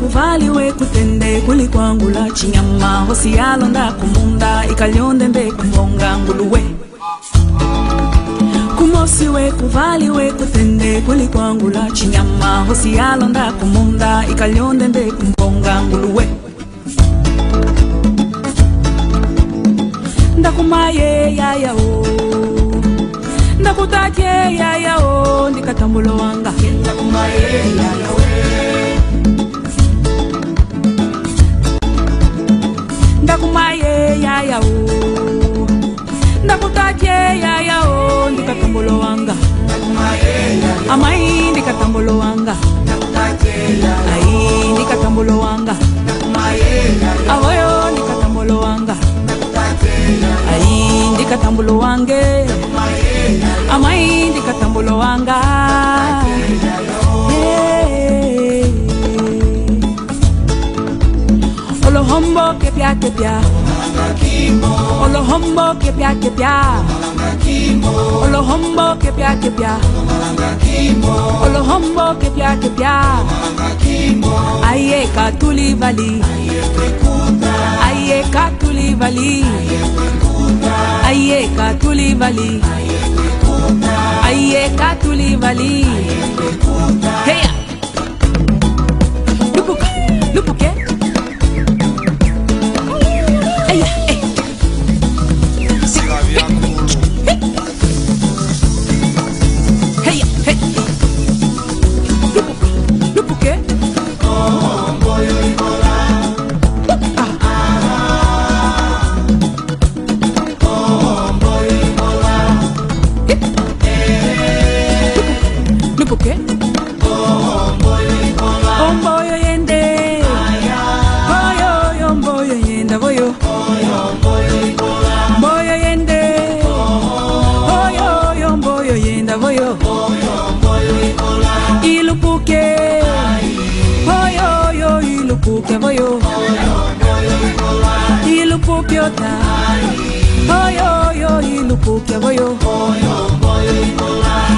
[0.00, 3.04] kuvaliwe kutende kuli kwangu la chinyama.
[3.08, 6.62] Hosi yalonda kumunda ikalyondende kumonga nguluwe
[8.78, 12.64] kumosiwe kuvaliwe kutende kuli kwangu la chinyama.
[12.68, 16.28] Hosi yalonda kumunda ikalyondende kumonga nguluwe
[20.38, 22.06] ndakumaye yayao
[23.58, 24.22] ndakutake
[24.56, 26.52] yayao ndikatambulo wanga.
[26.80, 27.42] Ndakumaye
[27.76, 28.23] yayao.
[33.34, 34.62] Ndakumaye yayao
[36.44, 37.06] ndakutake
[37.42, 39.34] yayao ndikatambulo wanga.
[40.90, 42.54] Amai ndikatambulo wanga.
[44.14, 45.74] Ai ndikatambulo wanga.
[48.60, 48.96] Wanga.
[50.54, 51.08] Ai
[53.70, 55.36] amai ndikatambulo wanga
[62.14, 63.40] Olohombo kepia kepia
[65.02, 66.52] Olohombo kepia kepia
[68.22, 69.72] Olohombo kepia kepia
[71.44, 72.94] Olohombo kepia kepia
[74.62, 76.22] Aye katuli vali
[77.82, 79.44] Aye katuli vali
[81.04, 82.62] Aye katuli vali
[84.24, 85.86] Aye katuli vali
[87.26, 87.50] Heya
[89.56, 89.86] Lupuka
[90.34, 90.70] Lupuke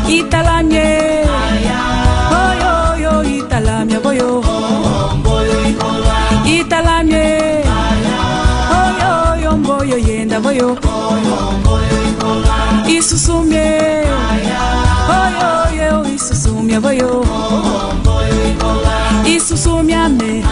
[0.09, 1.25] Italamye.
[2.31, 2.73] Oyo,
[3.03, 4.43] yo, italamye, boyo.
[6.47, 7.63] Italamye.
[8.81, 10.77] Oyo, yo, mboyo yenda, boyo.
[12.89, 14.05] Isusumye.
[15.11, 17.25] Oyo, yo, isusumye, boyo.
[19.27, 20.43] Isusumyame.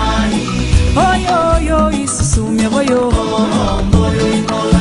[0.96, 1.38] Oyo,
[1.68, 3.12] yo, isusumye, boyo.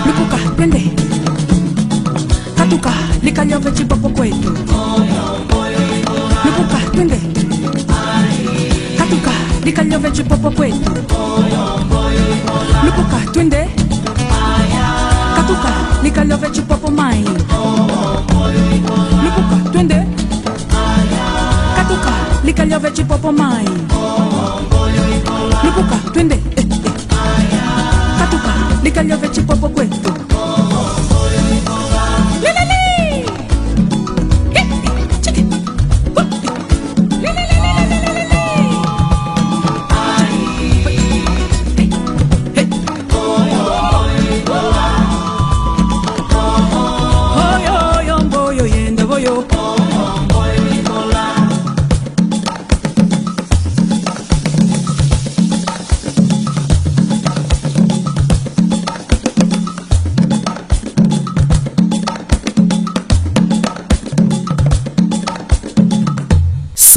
[0.06, 0.82] Lupuka, twende.
[2.58, 2.92] Katuka,
[3.22, 4.54] likaliove chipopo kwetu.
[9.74, 10.92] tika nyove cipopo kwetu
[12.86, 13.83] lupuka twende.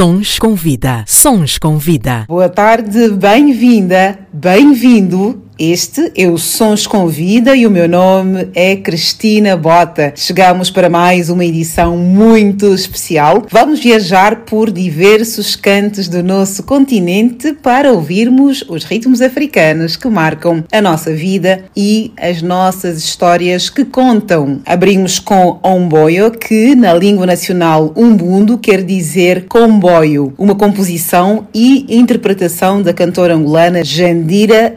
[0.06, 1.02] Sons com vida.
[1.04, 2.26] Sons com vida.
[2.28, 8.76] Boa tarde, bem-vinda, Bem-vindo este é o Sons com Vida e o meu nome é
[8.76, 10.12] Cristina Bota.
[10.14, 13.42] Chegamos para mais uma edição muito especial.
[13.50, 20.62] Vamos viajar por diversos cantos do nosso continente para ouvirmos os ritmos africanos que marcam
[20.70, 24.60] a nossa vida e as nossas histórias que contam.
[24.66, 32.82] Abrimos com Omboio, que na língua nacional umbundo quer dizer comboio, uma composição e interpretação
[32.82, 34.76] da cantora angolana Jandira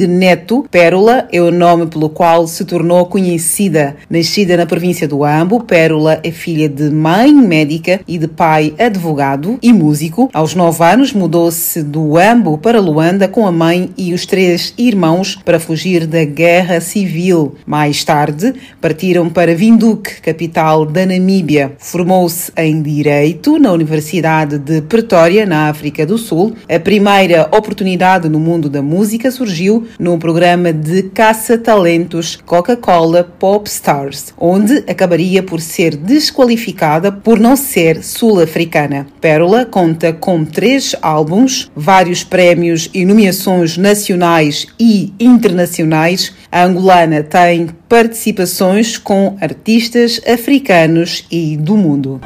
[0.00, 0.66] Neto.
[0.70, 3.96] Pérola é o nome pelo qual se tornou conhecida.
[4.08, 9.58] Nascida na província do Ambo, Pérola é filha de mãe médica e de pai advogado
[9.62, 10.30] e músico.
[10.32, 15.38] Aos nove anos mudou-se do Ambo para Luanda com a mãe e os três irmãos
[15.44, 17.54] para fugir da guerra civil.
[17.66, 21.72] Mais tarde partiram para Windhoek, capital da Namíbia.
[21.78, 26.54] Formou-se em Direito na Universidade de Pretória, na África do Sul.
[26.68, 34.32] A primeira oportunidade no mundo da música surgiu num programa de caça-talentos Coca-Cola Pop Stars,
[34.38, 39.06] onde acabaria por ser desqualificada por não ser sul-africana.
[39.20, 46.32] Pérola conta com três álbuns, vários prémios e nomeações nacionais e internacionais.
[46.50, 52.20] A angolana tem participações com artistas africanos e do mundo.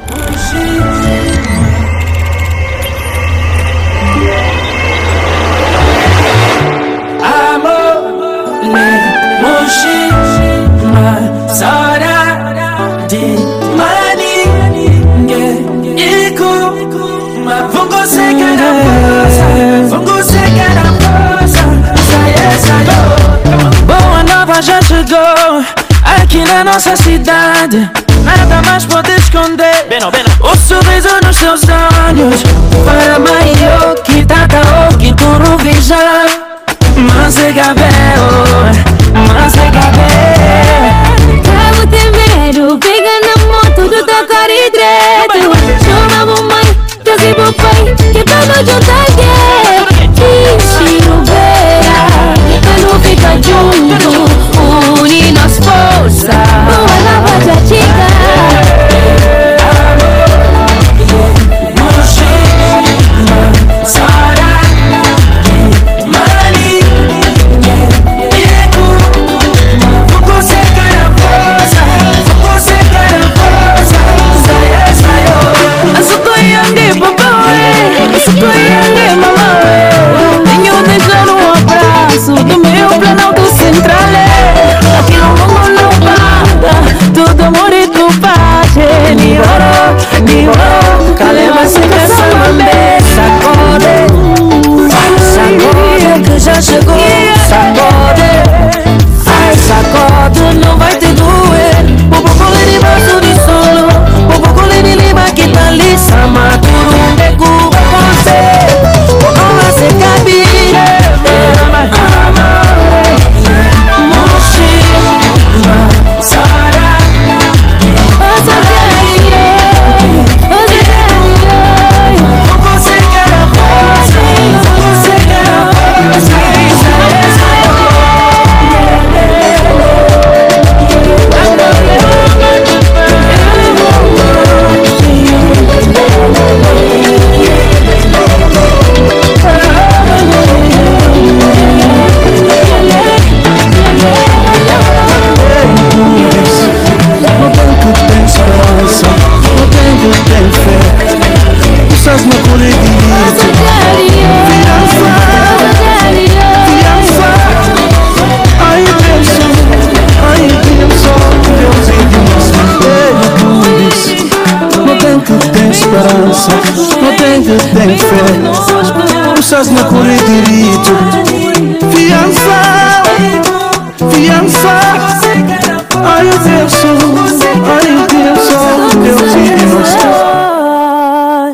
[23.85, 25.63] Boa nova já chegou
[26.03, 27.89] aqui na nossa cidade.
[28.23, 29.87] Nada mais pode esconder
[30.41, 31.61] o sorriso nos seus
[32.07, 32.41] olhos.
[32.85, 34.47] Para maior que tá
[34.97, 35.95] que tu não veja.
[36.95, 38.43] Mas é cabelo,
[39.27, 40.06] mas é cabelo.
[48.57, 49.66] Que vamos juntar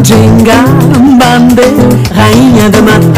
[0.00, 0.64] Dança Jenga
[1.18, 1.62] Bande,
[2.14, 3.09] rainha de Matamba.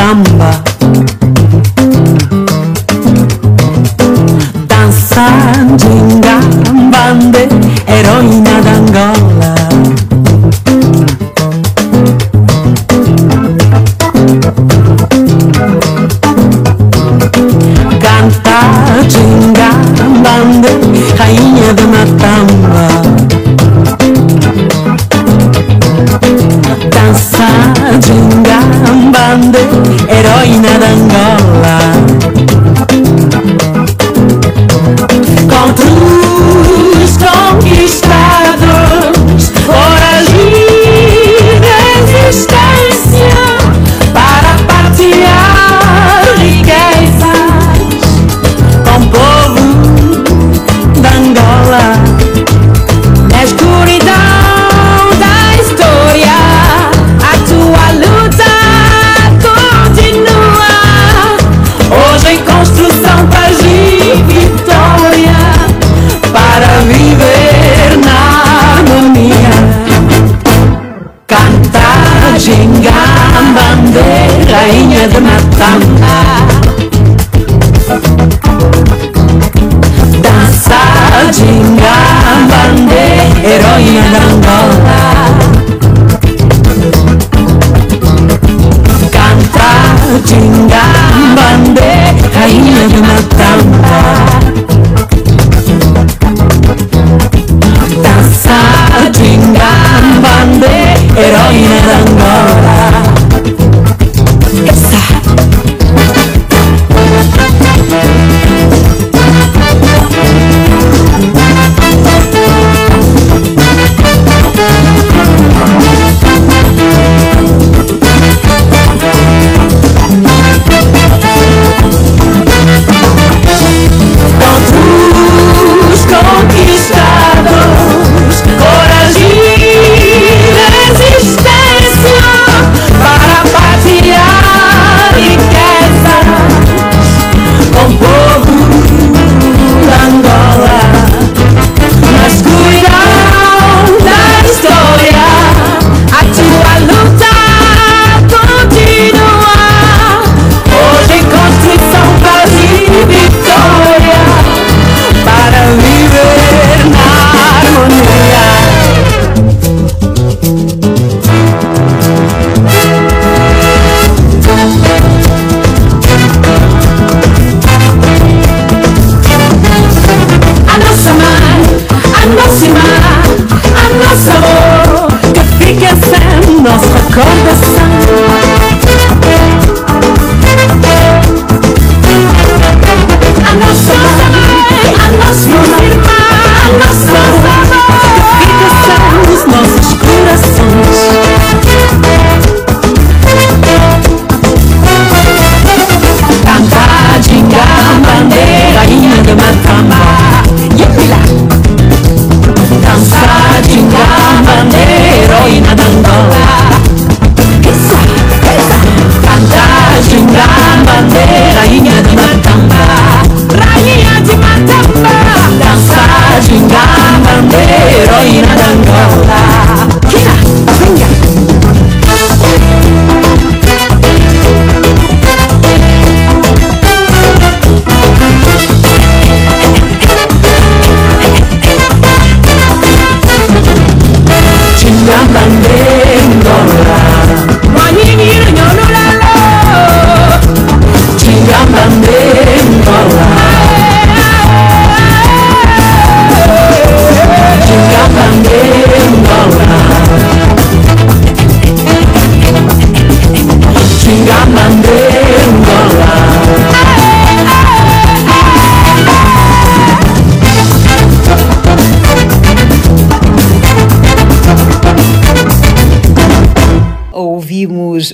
[83.72, 84.91] Hallelujah.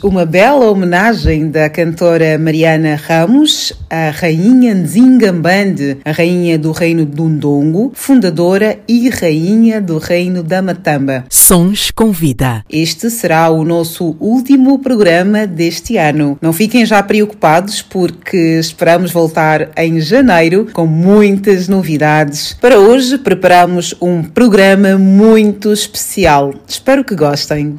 [0.08, 7.28] Uma bela homenagem da cantora Mariana Ramos, a rainha Nzingambande, a rainha do reino do
[7.28, 11.26] Ndongo, fundadora e rainha do reino da Matamba.
[11.28, 12.64] Sons com vida.
[12.70, 16.38] Este será o nosso último programa deste ano.
[16.40, 22.56] Não fiquem já preocupados porque esperamos voltar em janeiro com muitas novidades.
[22.58, 26.54] Para hoje preparamos um programa muito especial.
[26.66, 27.78] Espero que gostem.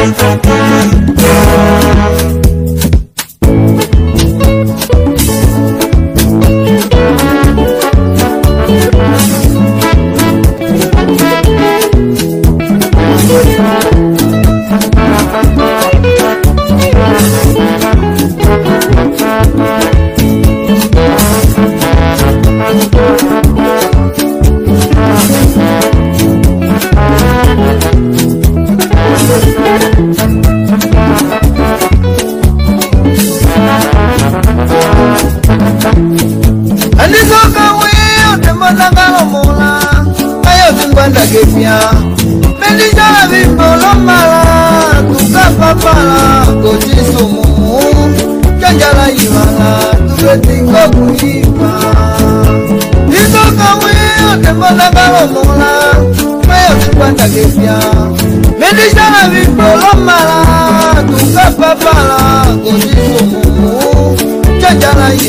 [0.00, 0.46] Thank
[2.44, 2.47] you.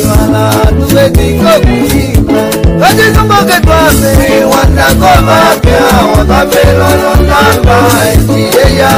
[0.08, 0.52] mala
[0.90, 2.42] tuwekikokuimba
[2.80, 5.82] kajikumbuke twame wanako mapya
[6.18, 7.78] wakamelolonamba
[8.14, 8.92] esiyeya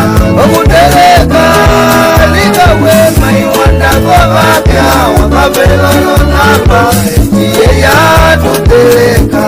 [0.43, 1.43] okuteleka
[2.33, 4.85] likawe mai wanako mapya
[5.17, 6.79] wakamelolonamba
[7.15, 7.95] esiyeya
[8.41, 9.40] tuteleka.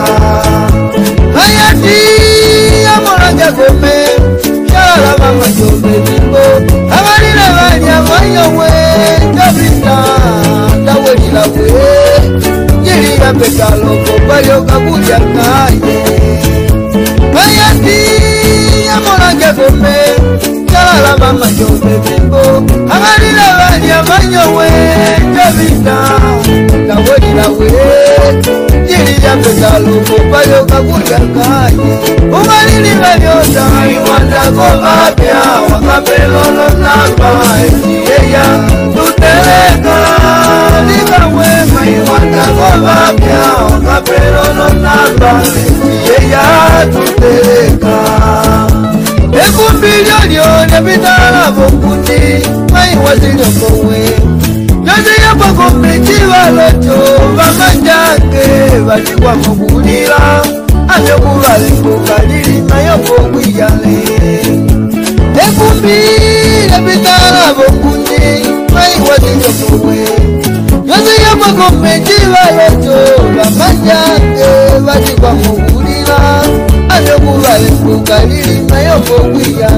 [13.44, 15.98] pekalo kobayoka kulya ngaye
[17.34, 18.00] ngayati
[18.88, 19.98] yamolange gome
[20.72, 22.44] kalala mama jomebimbo
[22.94, 24.70] abalila balya manyowe
[25.36, 25.98] jabita
[26.88, 27.72] kawelilawe
[28.88, 31.92] jililya pekalo kobayoka kulya ngaye
[32.38, 37.30] umalilila lyota iwandako mapya wakapelolo namba
[37.66, 38.46] ejiyeya
[38.96, 39.96] tuteleka
[41.86, 43.44] you wonderful Babia,
[43.84, 45.36] God pray on on number,
[46.30, 47.84] yeah, to take
[49.34, 52.20] Eku bilioni one bitala bokuti,
[52.72, 54.00] mai waziri kowe.
[54.86, 56.98] Yote yapo kupitiwa loto,
[57.38, 60.42] baba njake, baliwa mugulira,
[60.96, 63.98] anyokuwa alikukalili, mayoko kuyale.
[65.36, 70.08] Eku bilioni bitala bokuti, mai waziri kowe.
[70.94, 72.98] baziyombaka omumenti bayoto
[73.36, 74.50] bamanyange
[74.86, 76.20] baligwa mu kulira
[76.94, 79.70] ate kubala egguka lirimayo ngaogwiya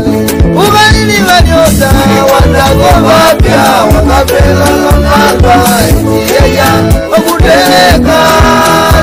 [0.64, 1.90] ubaliri balyota
[2.32, 5.56] wanago bapya wakabeelalamaga
[5.88, 6.70] ekiyeya
[7.18, 8.20] okutereka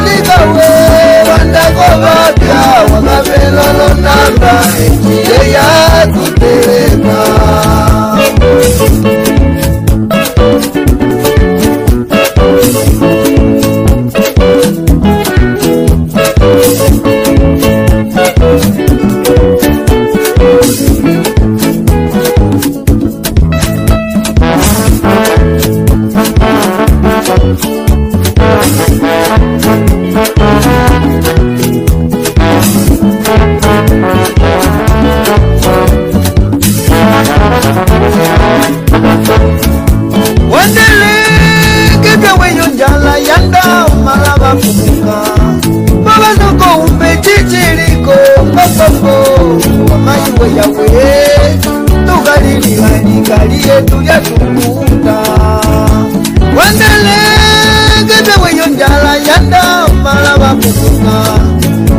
[0.04, 0.70] libawe
[1.28, 2.60] wanago bapya
[2.92, 4.52] wakabeelalamanamba
[4.84, 5.66] ekiyeya
[6.12, 7.16] tutereka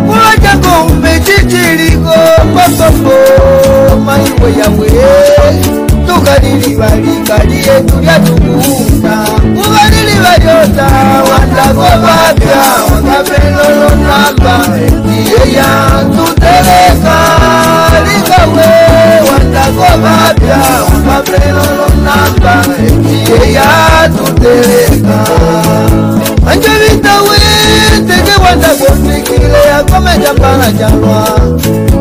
[0.07, 2.13] kuloja kumbechichiliko
[2.55, 3.17] papambo
[4.05, 4.91] maiweyawe
[6.07, 9.17] tukalili valikaliye tulya tukuunda
[9.55, 10.87] kuvalili valyota
[11.31, 14.65] wandago vapya wangapelolonaba
[15.15, 15.65] iyeya
[16.15, 17.15] tuteleka
[18.47, 18.83] wanda
[19.31, 20.57] wandago vapya
[21.25, 25.19] prelolo namba eti ya tutereka
[26.51, 27.37] anje vitawe
[28.07, 31.27] teke wanda kofikile akomeja mpana janwa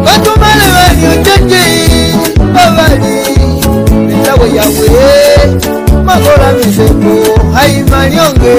[0.05, 1.65] kotumalewani ojenje
[2.49, 3.23] ovali
[4.07, 4.91] vitawe yawe
[6.05, 7.15] makola misembo
[7.55, 8.55] haimanyonge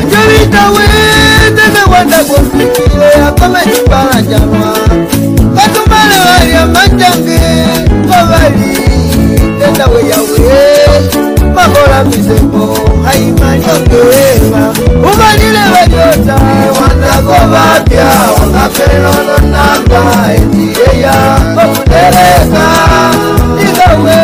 [0.00, 0.82] anje vitawe
[1.56, 4.76] teke wanda kofikile akomeja mpana janwa
[5.56, 7.40] kotumalewaria majange
[9.82, 11.00] yawe yawe eh.
[11.54, 16.36] makola mizeko haimani ogewewa umanile banyota
[16.78, 18.06] wanago bapya
[18.38, 20.02] wakapelono nanga
[20.34, 21.14] etiyeya
[21.64, 22.64] okutereka
[23.64, 24.16] igawe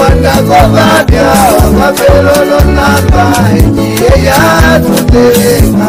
[0.00, 1.26] wanago bapya
[1.60, 3.24] wakapelono nanga
[3.58, 4.36] etiyeya
[4.84, 5.88] tutereka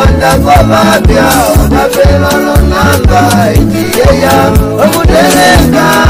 [0.00, 1.24] wanda wanago bapya
[1.60, 4.34] wakapelono nanga etiyeya
[4.84, 6.09] okutereka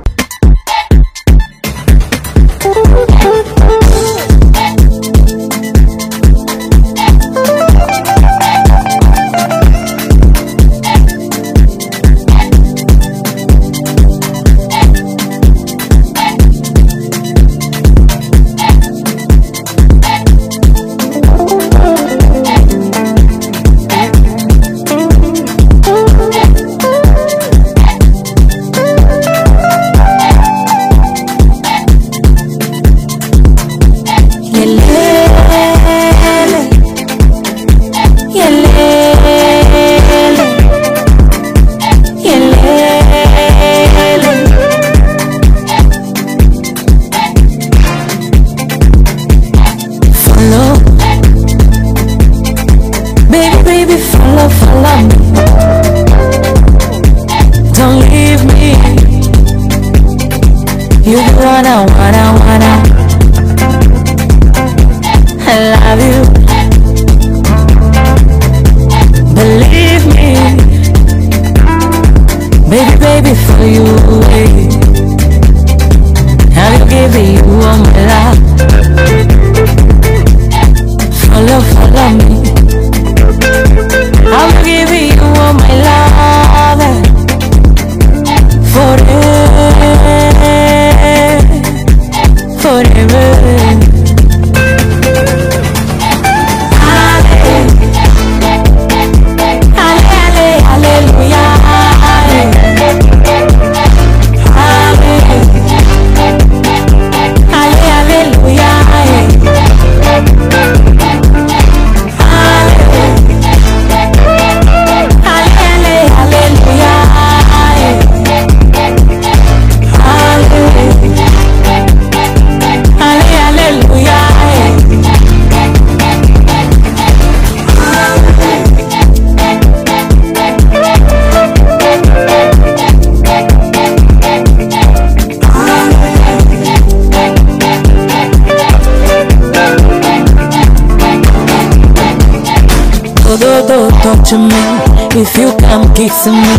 [145.71, 146.55] Come kissing me.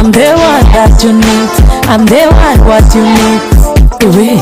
[0.00, 1.50] I'm the one that you need.
[1.92, 3.40] I'm the one what you need.
[4.00, 4.40] Away,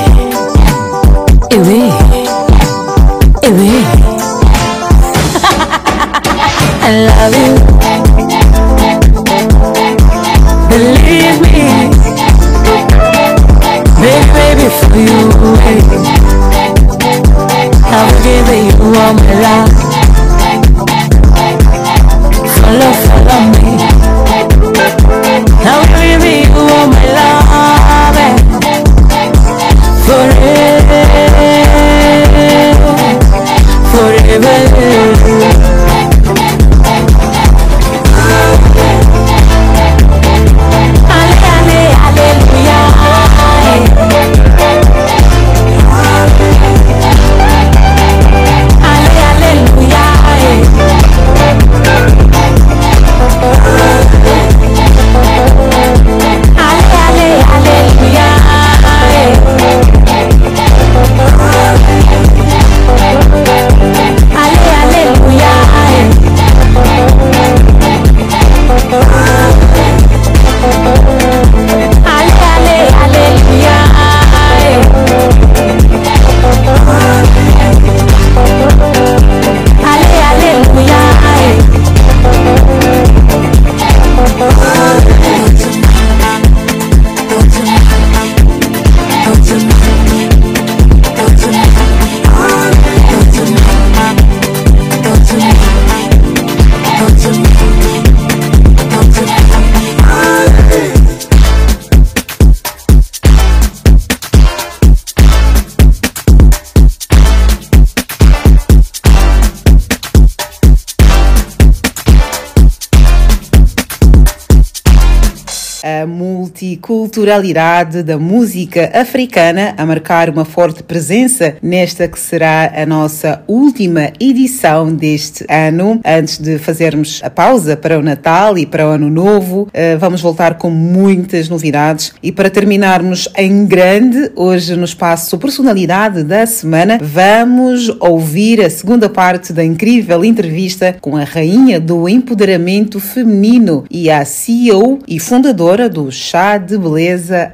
[117.14, 124.10] multiculturalidade da música africana a marcar uma forte presença nesta que será a nossa última
[124.18, 126.00] edição deste ano.
[126.04, 130.20] Antes de fazermos a pausa para o Natal e para o Ano Novo, eh, vamos
[130.20, 136.98] voltar com muitas novidades e para terminarmos em grande, hoje no espaço Personalidade da Semana,
[137.00, 144.10] vamos ouvir a segunda parte da incrível entrevista com a rainha do empoderamento feminino e
[144.10, 147.03] a CEO e fundadora do Chá de Beleza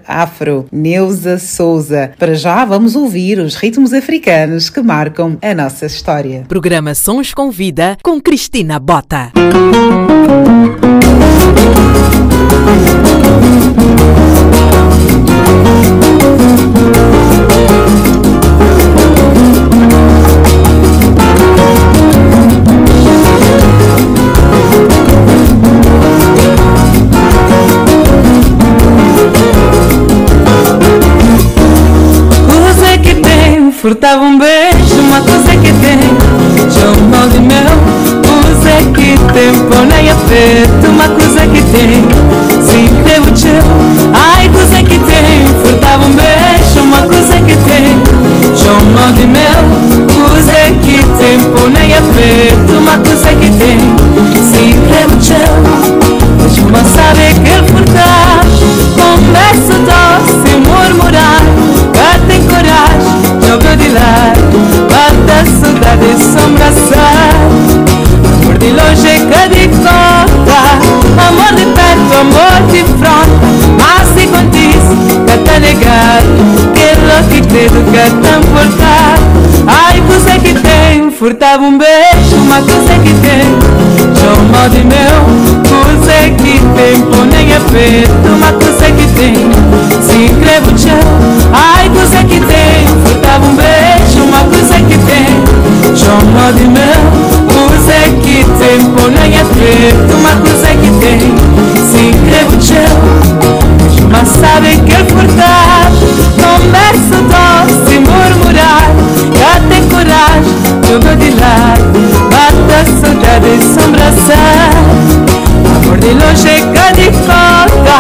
[0.07, 2.13] Afro, Neuza Souza.
[2.19, 6.45] Para já vamos ouvir os ritmos africanos que marcam a nossa história.
[6.49, 9.33] Programa Sons com Vida com Cristina Bota.
[12.71, 13.00] Coisa
[33.81, 35.99] furtava um beijo, uma coisa que tem,
[36.71, 38.11] chamou de meu.
[38.21, 42.05] Coisa que tem, põe a feito, uma coisa que tem,
[42.61, 43.63] sim, teve o teu.
[44.13, 48.03] Ai, coisa que tem, furtava um beijo, uma coisa que tem,
[48.55, 49.65] chamou de meu.
[50.15, 53.79] Coisa que tem, põe a feito, uma coisa que tem,
[54.45, 56.21] sim, teve o teu.
[56.71, 56.87] Mas
[72.71, 73.31] de fronte
[73.79, 74.83] Mas se condiz
[75.27, 76.29] que tá negado
[76.75, 77.21] Que lo
[79.67, 83.45] Ai, coisa que tem Furtava um beijo, uma coisa que tem.
[84.17, 85.21] Chama de meu
[85.69, 89.35] Coisa que tem, põe a feito Uma coisa que tem.
[90.03, 90.99] Se inscreve o tchau
[91.53, 95.97] Ai, coisa que tem Furtava um beijo, uma coisa que tem.
[95.97, 97.01] Chama de meu
[97.53, 101.70] Coisa que tem, põe a feito Uma coisa que tem
[102.01, 102.79] O tchau
[104.11, 105.91] Mas sabe que ele furtava
[106.41, 108.87] Conversa doce, murmurar
[109.37, 110.57] Já tem coragem,
[111.19, 111.85] de lado
[112.31, 114.71] Bata saudade e sombraçar
[115.77, 117.99] Amor de longe que de conta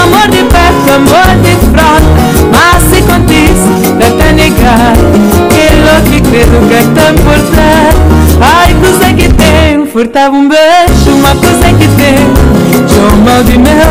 [0.00, 2.06] Amor de perto, amor de fronte
[2.52, 4.94] Mas se não te negar
[5.50, 8.04] Aquilo que credo que é tão importante
[8.40, 12.43] Ai, coisa que tem Furtava um beijo, uma coisa que tem
[13.04, 13.90] Chama de meu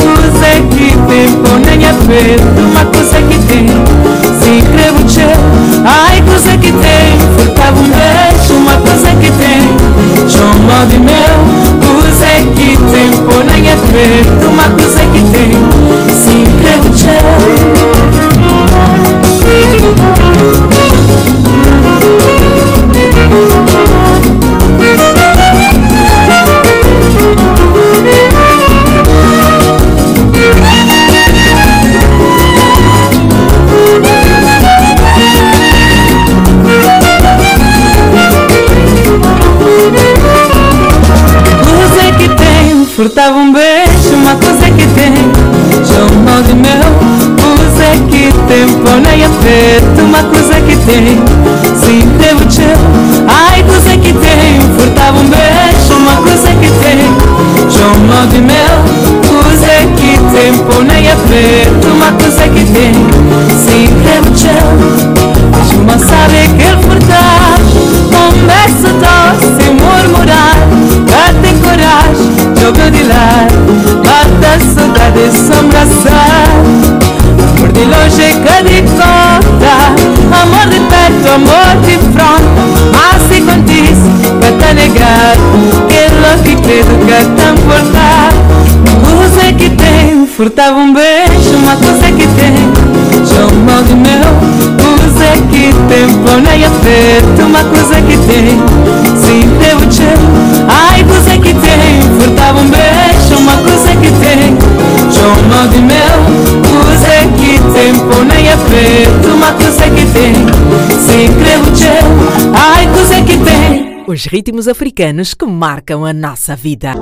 [0.00, 3.66] Coisa que tem, põe a feito Uma coisa que tem
[4.40, 9.62] Se inscreve o teu Ai, coisa que tem Furtava um beijo, uma coisa que tem
[10.28, 11.34] Chama de meu
[11.82, 15.50] Coisa que tem, põe a feito Uma coisa que tem
[16.14, 16.88] Se inscreve
[18.28, 18.31] o
[50.22, 51.18] uma coisa que tem.
[51.76, 52.76] Se teve o teu,
[53.28, 54.60] ai coisa que tem.
[54.78, 57.02] Furtava um beijo, uma coisa que tem.
[57.70, 58.74] Chamou de meu,
[59.28, 60.52] coisa que tem.
[60.58, 62.92] Põe a feito, uma coisa que tem.
[63.58, 64.66] Se teve o teu,
[65.50, 67.58] mas uma sabe que ele furtar.
[68.12, 70.62] Conversa doce, murmurar.
[71.08, 73.62] Já tem coragem, joga de lado
[74.02, 76.48] Bata saudade e sombraçar
[77.62, 78.82] Amor de longe que
[81.34, 82.44] amor de fronte
[82.92, 83.98] Mas se condiz
[84.40, 85.40] que tá negado
[85.88, 88.42] Aquilo que credo que tão importante
[89.02, 92.54] Coisa que tem, furtava um beijo Uma coisa que tem
[93.26, 94.28] Chamou de meu
[94.76, 98.60] Coisa que tem, põe a feito Uma coisa que tem
[99.16, 104.56] Se teve o teu Ai, coisa que tem Furtava um beijo Uma coisa que tem
[105.10, 107.11] Chamou de meu Coisa
[107.62, 110.34] que tem, põe a feito Uma coisa que tem.
[110.98, 114.04] Se teve o teu Ai, coisa que tem.
[114.06, 116.94] Os ritmos africanos que marcam a nossa vida.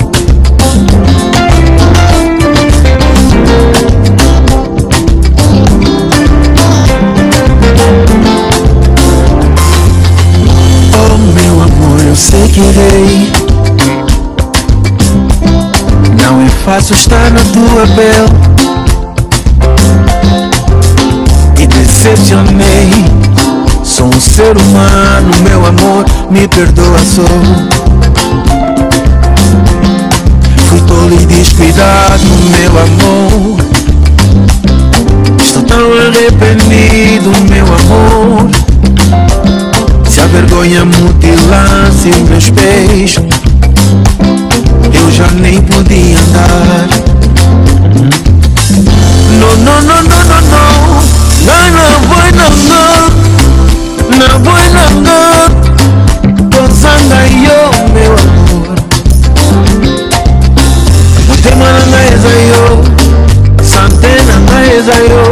[10.92, 13.32] Oh meu amor, eu sei que irei
[16.22, 18.59] Não é fácil estar na tua pele
[22.00, 22.88] E decepcionei.
[23.84, 27.22] Sou um ser humano, meu amor Me perdoa só.
[30.66, 32.24] Fui tolo e descuidado,
[32.58, 33.60] meu amor.
[35.42, 38.50] Estou tão arrependido, meu amor.
[40.08, 43.16] Se a vergonha mutilasse meus pés
[44.94, 46.88] Eu já nem podia andar.
[49.38, 52.82] Não, não, não, não, não, não nga na boy nanga
[54.18, 55.20] na boy nanga
[56.50, 57.60] tozanga yo
[57.94, 58.22] mewa
[61.28, 62.64] motema na ngai eza yo.
[63.72, 65.24] Sante na ngai eza yo.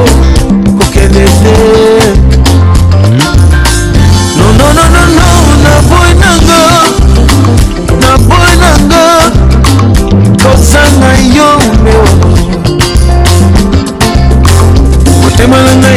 [0.78, 1.97] Kokende te.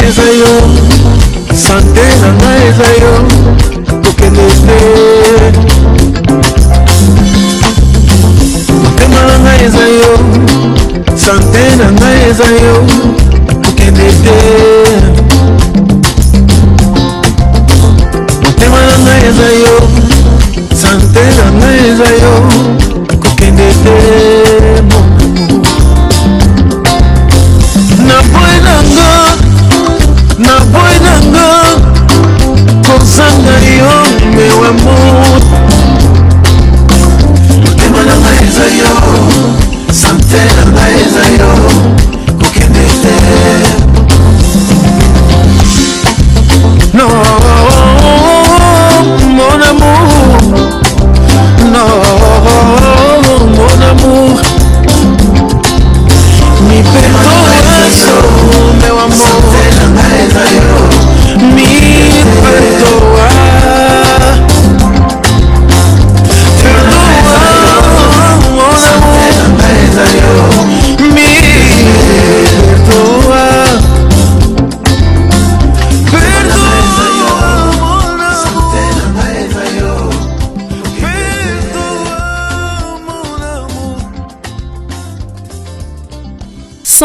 [0.08, 0.52] Eza yo
[1.54, 3.12] Sante nanga eza yo
[4.02, 4.78] Kokende te.
[8.82, 10.12] Motema na ngai eza yo
[11.16, 12.74] sante na ngai eza yo
[13.64, 14.36] kokende te.
[18.42, 19.76] Motema na ngai eza yo
[20.82, 22.34] sante na ngai eza yo
[23.20, 24.51] kokende te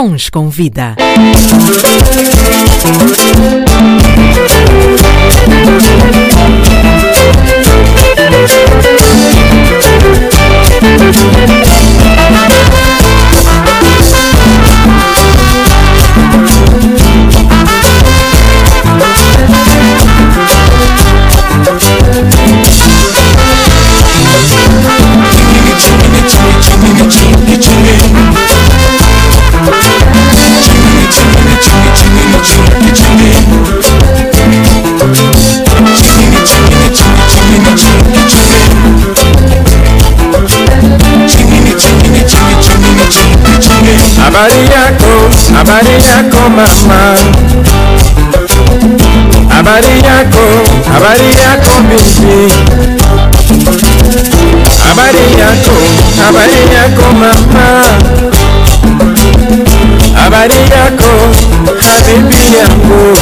[0.07, 0.95] Sons com vida.
[45.57, 47.17] Habari yako mama
[49.49, 50.45] Habari yako,
[50.93, 52.51] habari yako bibi
[54.85, 55.25] Habari
[60.71, 61.09] mama
[61.85, 63.17] habibi yangu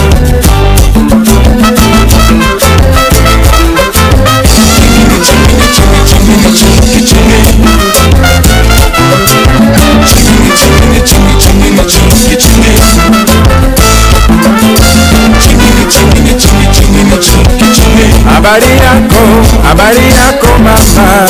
[18.46, 19.24] Habari yako,
[19.68, 21.30] habari yako mama.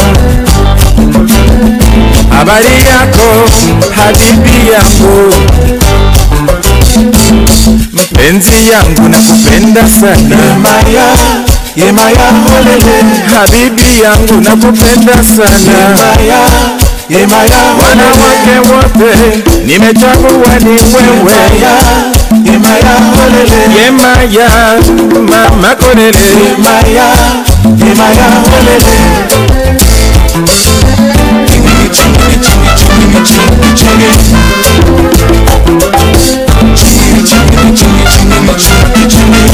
[2.37, 3.27] Habari yako,
[3.95, 5.33] habibi yangu.
[7.93, 10.35] Mpenzi yangu nakupenda sana.
[10.35, 11.07] Yemaya,
[11.75, 12.97] yemaya olele.
[13.35, 15.77] Habibi yangu nakupenda sana.
[15.79, 16.41] Yemaya,
[17.09, 20.81] yemaya Wanawake wote nimechagua ni wewe.
[21.07, 21.75] Yemaya
[22.45, 24.47] yemaya olele yemaya
[25.31, 27.07] mama kolele yemaya
[27.81, 28.95] yemaya olele.
[31.47, 34.15] Chingiri chingiri chingiri chingiri chingiri
[39.09, 39.44] chingiri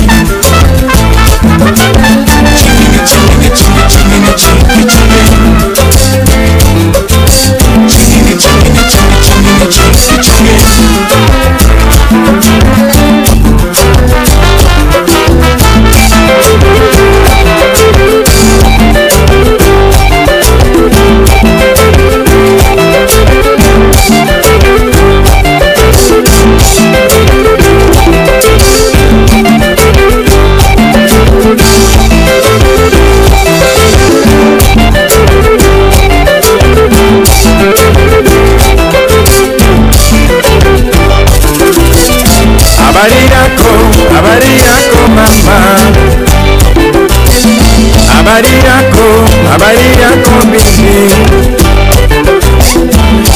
[48.42, 49.06] habari yako
[49.52, 50.98] habari yako bibi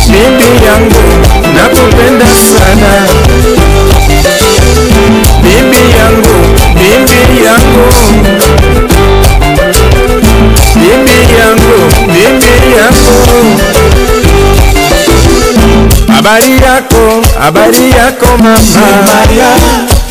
[0.10, 1.06] bibi yangu
[1.56, 3.08] nakupenda sana.
[5.44, 6.38] Bibi yangu
[6.74, 7.86] bibi yangu.
[10.76, 11.78] Bibi yangu
[12.08, 13.60] bibi yangu.
[16.16, 18.58] Habari yako habari yako mama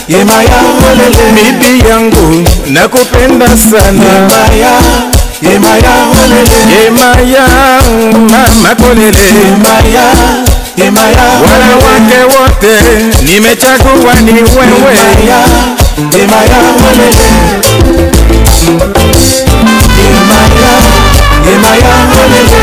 [0.09, 4.05] Yemaya olele bibi yangu nakupenda sana.
[4.05, 4.75] Yemaya
[5.43, 5.95] Yemaya
[6.73, 7.45] yemaya
[8.13, 10.07] mama kolele Yemaya
[10.77, 12.75] Yemaya wanawake wote
[13.23, 14.95] nimechagua ni wewe.
[15.17, 15.41] Yemaya
[16.19, 17.29] Yemaya olele
[20.05, 20.73] Yemaya
[21.51, 21.95] Yemaya
[22.25, 22.63] olele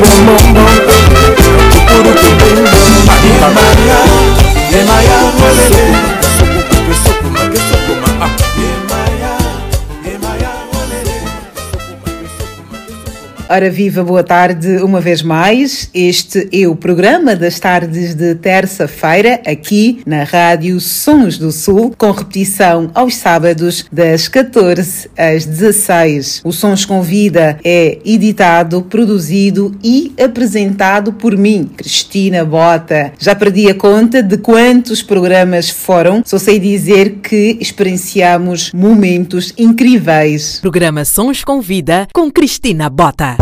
[0.00, 0.60] bombombo
[1.72, 2.70] Kukuru kibimbo
[3.06, 3.98] Maria, Maria,
[4.80, 5.89] Emaya, Mwelele
[13.52, 15.90] Ora viva, boa tarde uma vez mais.
[15.92, 22.12] Este é o programa das tardes de terça-feira, aqui na Rádio Sons do Sul, com
[22.12, 26.42] repetição aos sábados, das 14 às 16.
[26.44, 33.14] O Sons com Vida é editado, produzido e apresentado por mim, Cristina Bota.
[33.18, 40.60] Já perdi a conta de quantos programas foram, só sei dizer que experienciamos momentos incríveis.
[40.60, 43.39] Programa Sons com Vida com Cristina Bota.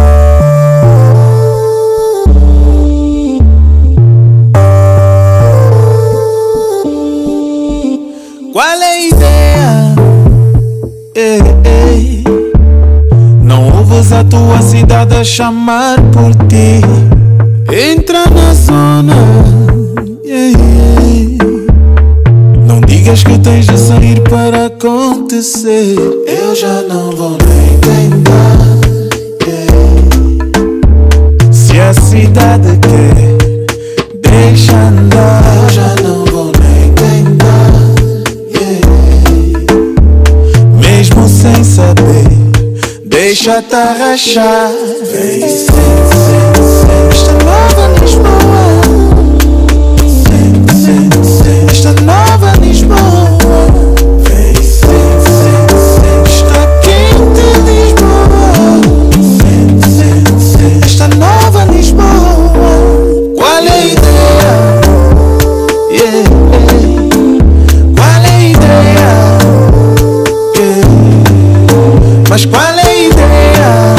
[8.58, 9.94] Qual é a ideia?
[11.14, 12.24] Ei, ei.
[13.40, 16.80] Não ouves a tua cidade a chamar por ti.
[17.72, 19.14] Entra na zona.
[20.24, 20.54] Ei,
[21.00, 21.38] ei.
[22.66, 25.96] Não digas que tens de sair para acontecer.
[26.26, 28.57] Eu já não vou nem tentar.
[31.88, 33.38] A cidade quer,
[34.20, 35.42] deixa andar.
[35.56, 37.72] Eu já não vou nem tentar.
[40.78, 42.28] Mesmo sem saber,
[43.06, 44.70] deixa-te arrachar.
[45.10, 45.48] Vem, vem,
[46.84, 48.82] vem, esta nova Lisboa.
[50.28, 51.08] Vem, vem,
[51.42, 52.67] vem, esta nova Lisboa.
[72.38, 73.96] Mas qual é a ideia?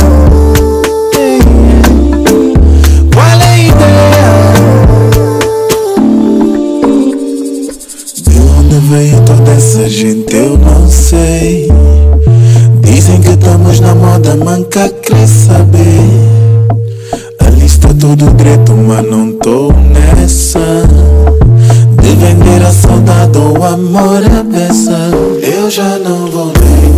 [3.13, 4.31] Qual é a ideia?
[8.23, 11.67] De onde veio toda essa gente eu não sei
[12.79, 15.99] Dizem que estamos na moda manca quer saber
[17.45, 20.61] A lista todo direito mas não tô nessa
[22.01, 24.97] De vender a saudade ou amor a beça
[25.41, 26.88] Eu já não vou nem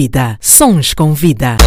[0.00, 0.38] vida.
[0.40, 1.58] Sons com vida.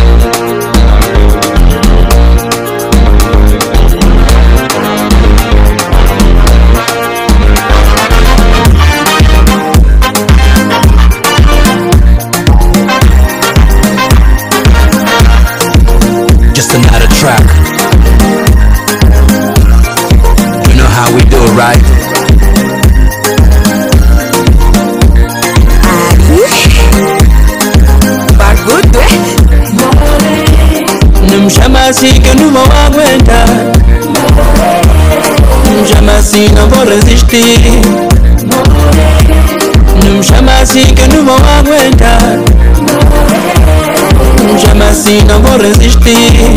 [16.56, 17.46] Just another track.
[20.68, 21.93] You know how we do right?
[36.34, 37.82] Me chama assim, não vou resistir
[40.04, 42.20] Não me chama assim que eu não vou aguentar
[44.38, 46.54] Não me chama assim, não vou resistir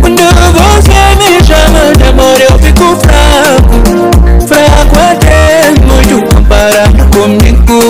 [0.00, 0.22] Quando
[0.52, 3.74] você me chama de amor eu fico fraco
[4.46, 7.80] Fraco até muito comparado comigo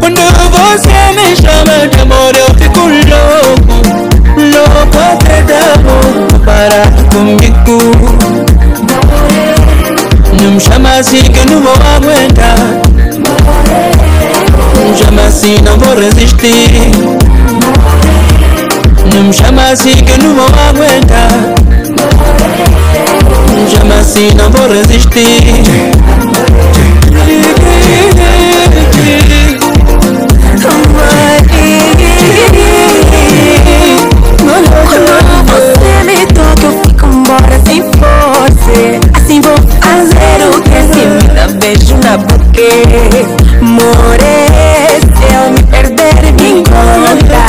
[0.00, 3.72] Quando você me chama de amor eu fico louco
[4.36, 8.31] Louco até de amor comparado comigo
[10.96, 12.54] masikenubo wakwenda
[14.92, 16.54] mshamasina mboresisti
[19.28, 21.28] mshamasikenubo wakwenda
[23.66, 25.26] mshamasina mboresisti
[43.60, 44.32] More,
[44.98, 47.44] se eu me perder me encontra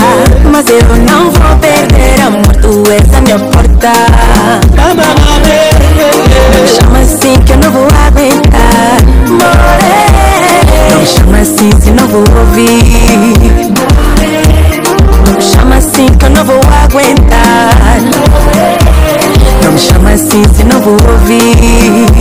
[0.52, 3.92] Mas eu não vou perder amor, tu és a minha porta.
[4.76, 8.98] Não me chama assim que eu não vou aguentar.
[9.30, 10.14] More,
[10.92, 13.72] não me chama assim se não vou ouvir.
[15.26, 17.98] Não me chama assim que eu não vou aguentar.
[19.64, 22.13] Não me chama assim se não vou ouvir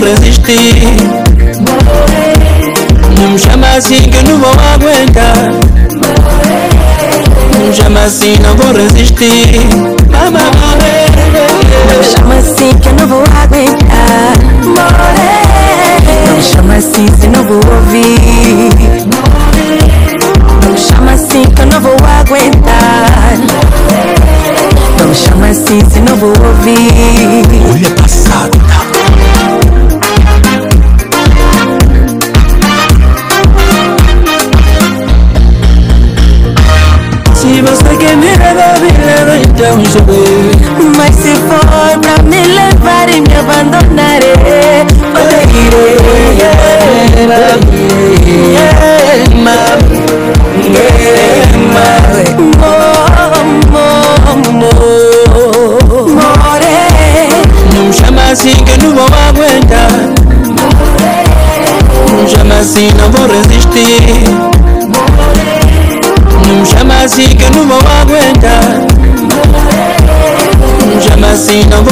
[0.00, 0.96] vou resistir.
[3.18, 5.52] Não me chama assim que eu não vou aguentar.
[7.52, 9.60] Não me chama assim, não vou resistir.
[10.10, 10.30] Não
[11.98, 14.32] me chama assim que eu não vou aguentar.
[16.26, 18.70] Não me chama assim se não vou ouvir.
[20.62, 23.38] Não me chama assim que eu não vou aguentar.
[24.98, 27.44] Não me chama assim se não vou ouvir.
[27.70, 28.19] Olha passado.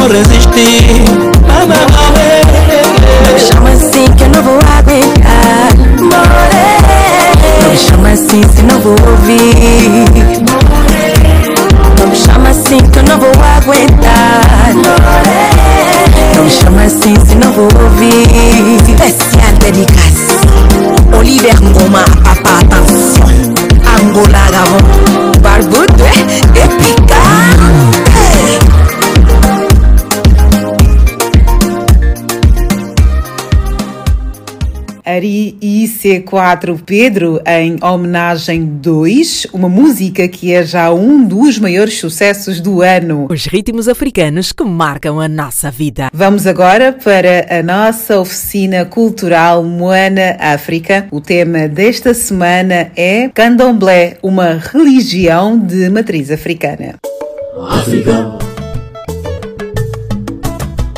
[0.08, 0.86] résister.
[1.46, 1.97] Mama,
[36.08, 42.80] IC4 Pedro em homenagem 2, uma música que é já um dos maiores sucessos do
[42.80, 43.26] ano.
[43.30, 46.08] Os ritmos africanos que marcam a nossa vida.
[46.12, 51.06] Vamos agora para a nossa oficina cultural Moana África.
[51.10, 56.94] O tema desta semana é Candomblé, uma religião de matriz africana.
[57.68, 58.38] África.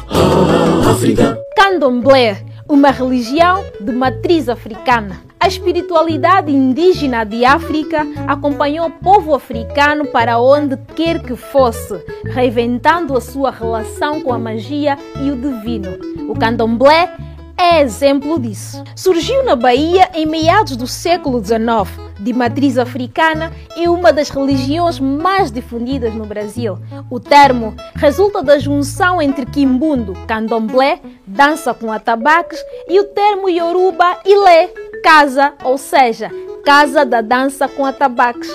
[0.08, 1.38] Ah, África.
[1.56, 2.36] Candomblé,
[2.70, 5.20] uma religião de matriz africana.
[5.40, 13.16] A espiritualidade indígena de África acompanhou o povo africano para onde quer que fosse, reinventando
[13.16, 15.90] a sua relação com a magia e o divino.
[16.28, 17.12] O candomblé
[17.60, 18.82] é exemplo disso.
[18.96, 21.60] Surgiu na Bahia em meados do século XIX,
[22.18, 26.78] de matriz africana e uma das religiões mais difundidas no Brasil.
[27.10, 32.58] O termo resulta da junção entre quimbundo, candomblé, dança com atabaques,
[32.88, 34.68] e o termo yoruba ilê,
[35.02, 36.30] casa, ou seja,
[36.64, 38.50] casa da dança com atabaques.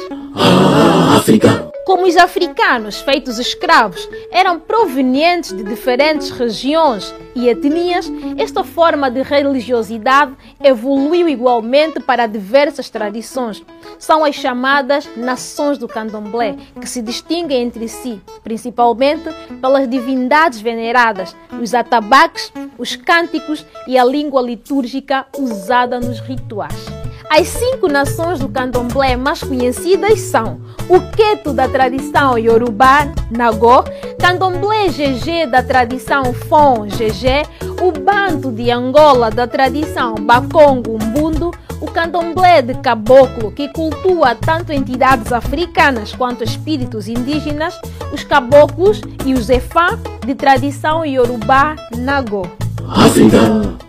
[1.16, 1.72] África.
[1.86, 9.22] Como os africanos, feitos escravos, eram provenientes de diferentes regiões e etnias, esta forma de
[9.22, 10.34] religiosidade
[10.64, 13.64] evoluiu igualmente para diversas tradições.
[14.00, 19.30] São as chamadas nações do candomblé, que se distinguem entre si, principalmente
[19.62, 26.95] pelas divindades veneradas, os atabaques, os cânticos e a língua litúrgica usada nos rituais.
[27.30, 33.84] As cinco nações do candomblé mais conhecidas são o Queto da tradição Yorubá, Nagô,
[34.20, 37.44] Candomblé GG da tradição Fon, GG,
[37.82, 41.52] o Banto de Angola da tradição Bakongo, Umbundo,
[41.82, 47.78] o Candomblé de Caboclo, que cultua tanto entidades africanas quanto espíritos indígenas,
[48.14, 52.65] os caboclos e os Efá de tradição Yorubá, Nagô.
[52.90, 53.38] África.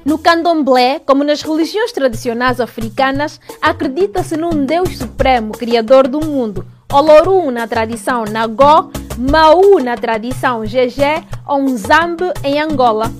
[0.04, 6.64] No candomblé, como nas religiões tradicionais africanas, acredita-se num Deus supremo, criador do mundo.
[6.92, 13.10] Olorum na tradição Nagó, Mau na tradição Gegé ou Nzambe em Angola.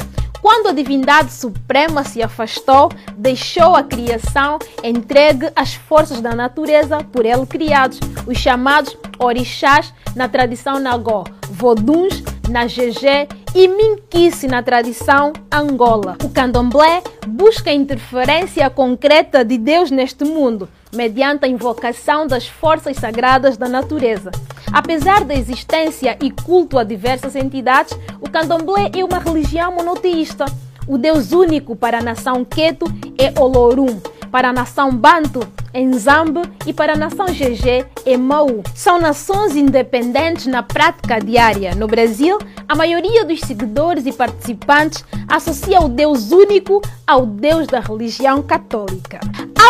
[0.43, 7.27] Quando a divindade suprema se afastou, deixou a criação entregue às forças da natureza por
[7.27, 15.32] ele criados, os chamados orixás na tradição Nagó, voduns na GG e Minquice na tradição
[15.51, 16.16] Angola.
[16.22, 22.97] O candomblé busca a interferência concreta de Deus neste mundo, mediante a invocação das forças
[22.97, 24.30] sagradas da natureza.
[24.72, 30.44] Apesar da existência e culto a diversas entidades, o candomblé é uma religião monoteísta.
[30.86, 32.86] O Deus único para a nação Queto
[33.18, 34.01] é Olorum,
[34.37, 35.41] para a nação Banto
[35.72, 38.62] é Nzambe e para a nação GG é Mau.
[38.74, 41.74] São nações independentes na prática diária.
[41.74, 42.37] No Brasil,
[42.68, 49.20] a maioria dos seguidores e participantes associa o Deus único ao Deus da religião católica.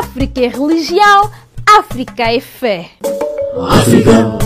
[0.01, 1.31] África é religião,
[1.79, 2.91] África é fé.
[3.71, 4.37] África.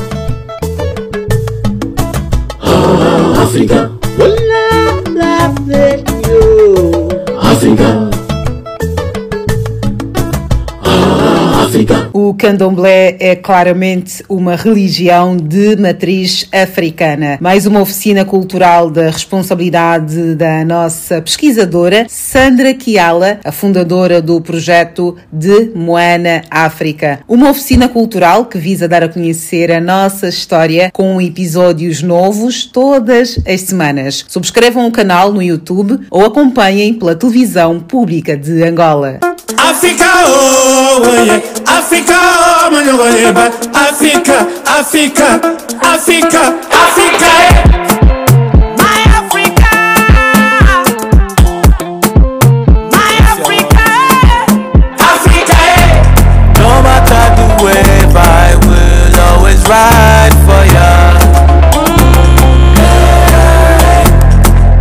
[3.42, 3.90] África.
[4.18, 5.70] África.
[7.40, 8.09] África.
[12.22, 17.38] O candomblé é claramente uma religião de matriz africana.
[17.40, 25.16] Mais uma oficina cultural da responsabilidade da nossa pesquisadora Sandra Kiala, a fundadora do projeto
[25.32, 27.20] de Moana África.
[27.26, 33.40] Uma oficina cultural que visa dar a conhecer a nossa história com episódios novos todas
[33.48, 34.26] as semanas.
[34.28, 39.20] Subscrevam o canal no YouTube ou acompanhem pela televisão pública de Angola.
[39.70, 41.40] Africa, oh, yeah.
[41.66, 45.40] Africa, oh, man, oh, yeah, but Africa, Africa,
[45.82, 47.54] Africa, Africa, eh.
[48.76, 49.70] My Africa,
[52.90, 53.86] my Africa,
[54.98, 56.02] Africa, eh.
[56.58, 60.90] No matter the wave, I will always ride for ya.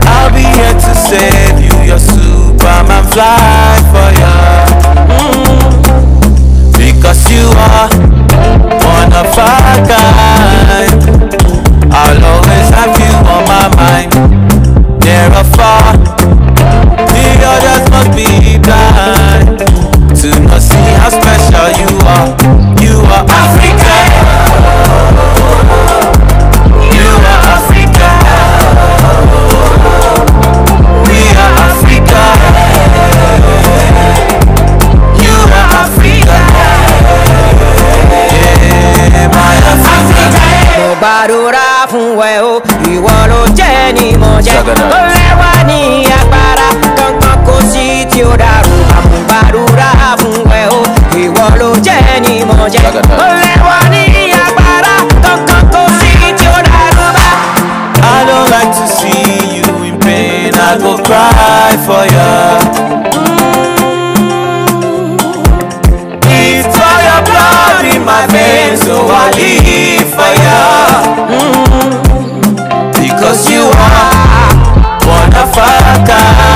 [0.09, 3.68] I'll be here to save you, your Superman fly
[7.49, 7.89] you are.
[8.83, 10.28] Wanna fuck up.
[40.99, 42.59] Gbàdúrà fún ẹ o.
[42.93, 44.59] Ìwọ ló jẹ́ ni mo jẹ́.
[44.97, 46.67] Ó lẹ́wà ní agbára.
[46.97, 48.75] Kankan kò sí tí ó dàrú.
[48.97, 49.89] Àmọ́ gbàdúrà
[50.21, 50.79] fún ẹ o.
[51.23, 52.85] Ìwọ ló jẹ́ ni mo jẹ́.
[53.25, 54.03] Ó lẹ́wà ní
[54.45, 54.93] agbára.
[55.25, 57.27] Kankan kò sí tí ó dàrú bá.
[58.15, 60.53] I don't like to see you in pain.
[60.67, 62.29] I go cry for ya.
[66.41, 69.98] It's all your blood in my veins, so I live
[70.30, 70.61] for ya.
[71.30, 71.93] Mm.
[72.93, 74.53] Because you are
[75.05, 75.53] one of
[76.05, 76.48] kind.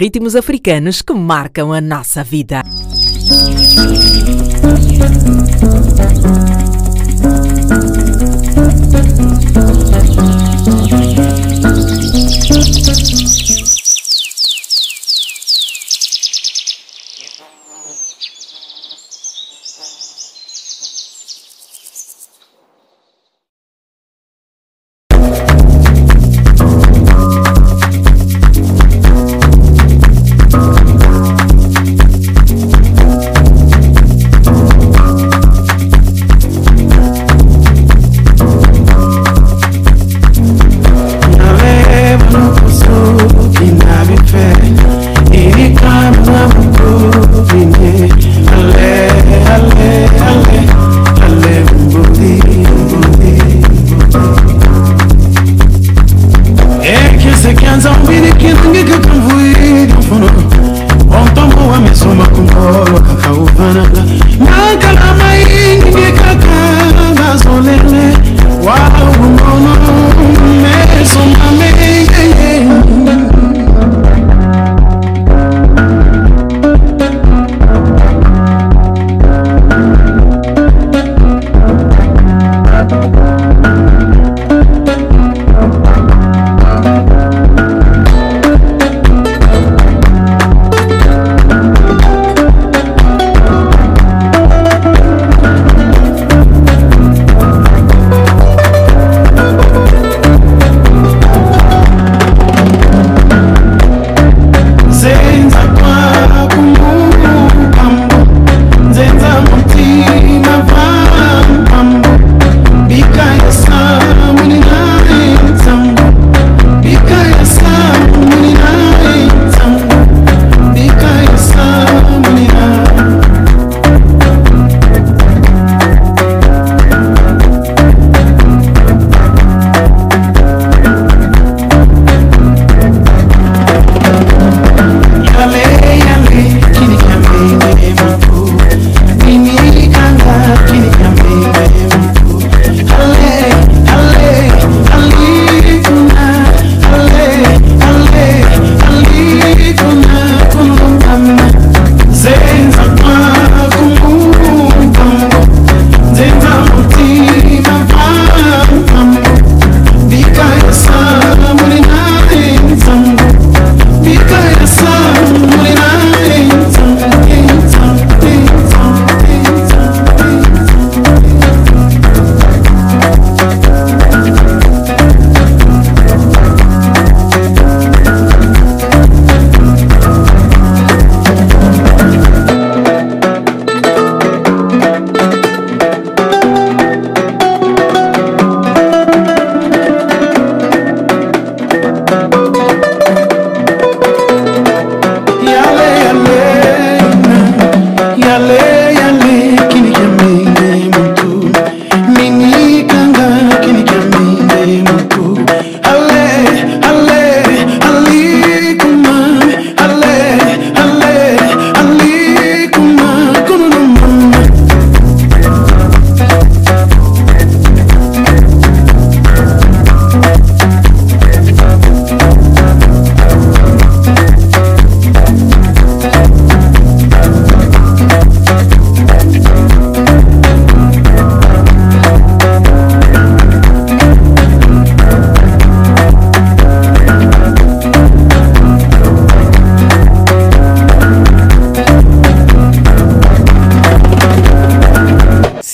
[0.00, 2.62] Ritmos africanos que marcam a nossa vida.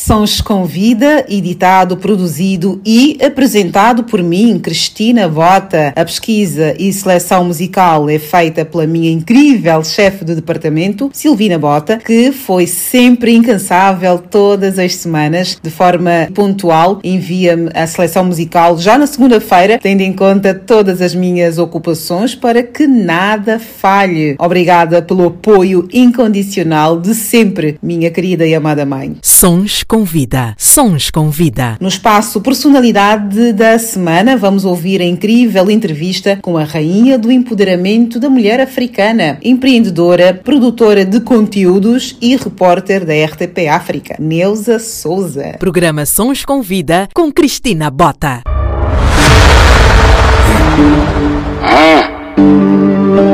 [0.06, 5.92] Sons com Vida, editado, produzido e apresentado por mim, Cristina Bota.
[5.96, 11.98] A pesquisa e seleção musical é feita pela minha incrível chefe de departamento, Silvina Bota,
[11.98, 18.96] que foi sempre incansável todas as semanas, de forma pontual, envia-me a seleção musical já
[18.96, 24.36] na segunda-feira, tendo em conta todas as minhas ocupações para que nada falhe.
[24.38, 29.16] Obrigada pelo apoio incondicional de sempre, minha querida e amada mãe.
[29.20, 30.54] Sons com Vida.
[30.56, 31.76] Sons com Vida.
[31.80, 38.18] No espaço Personalidade da Semana, vamos ouvir a incrível entrevista com a rainha do empoderamento
[38.18, 45.56] da mulher africana, empreendedora, produtora de conteúdos e repórter da RTP África, Neuza Souza.
[45.58, 48.42] Programa Sons com Vida com Cristina Bota.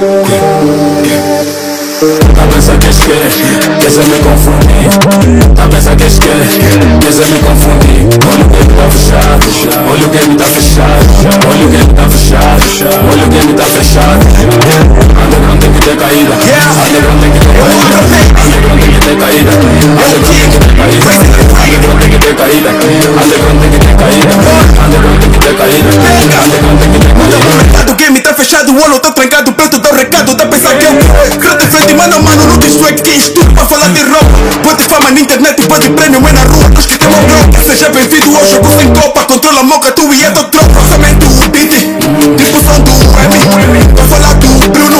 [0.00, 1.59] Come on.
[2.00, 2.06] Tá
[2.50, 3.44] pensa que esquece,
[3.78, 4.88] que se me confundir.
[5.54, 6.58] Tá pensa que esquece,
[6.98, 8.08] que se me confundir.
[8.24, 9.44] Olha o game tá fechado,
[9.86, 11.04] olha o game tá fechado.
[11.52, 14.24] Olha o game tá fechado, olha o game tá fechado.
[15.20, 18.00] Underground tem que ter caída Underground tem que ter caída.
[18.40, 19.50] Underground tem que ter caída
[20.00, 20.40] Underground
[22.00, 22.70] tem que ter caída.
[22.70, 24.32] Underground tem que ter caída Underground tem que ter caída.
[24.80, 25.90] Underground tem que ter caída
[27.78, 30.74] Olha o game tá fechado, o eu tá trancado Pronto, dá o recado, tá pensa
[30.74, 34.84] que eu frente, mano mano, não te swag, que estudo pra falar de roupa Pode
[34.84, 38.46] fama na internet, pode prêmio, é na rua, nós que temos bronca Seja bem-vindo ao
[38.46, 40.80] jogo sem copa, controla a moca, tu e é do tropa.
[40.88, 44.96] Somente o beat, tipo som do M Tô falar do Bruno,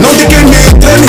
[0.00, 1.06] não de quem me treme.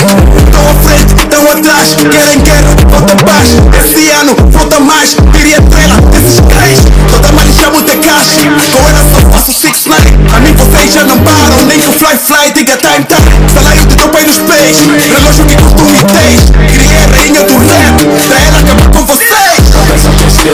[0.51, 3.47] Tão à frente, tão atrás, querem guerra, falta paz.
[3.80, 6.80] Esse ano, falta mais, diria trela desses cães.
[7.10, 8.41] Toda chama de caixa,
[8.72, 10.01] com ela só faço 6 9
[10.36, 13.49] A mim vocês já não param, nem que o fly fly diga time time.
[13.53, 18.06] Salário de teu pai nos pés, relógio que costume tens Criei a rainha do rap,
[18.28, 19.30] pra ela acabar com vocês
[19.72, 20.50] Tá pensa que es que,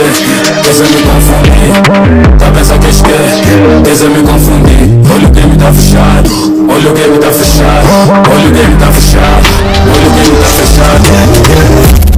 [0.62, 5.32] que se me confundir Tá pensa que es que, que se me confundir Olha o
[5.32, 6.30] game tá fechado,
[6.70, 7.88] olha o game tá fechado
[8.32, 9.48] Olha o game tá fechado,
[9.84, 12.13] olha o game tá fechado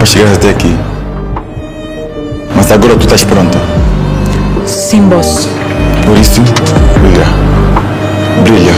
[0.00, 0.74] para chegar até aqui.
[2.56, 3.60] Mas agora tu estás pronta.
[4.64, 5.46] Sim, boss.
[6.06, 7.26] Por isso, brilha.
[8.42, 8.72] Brilha.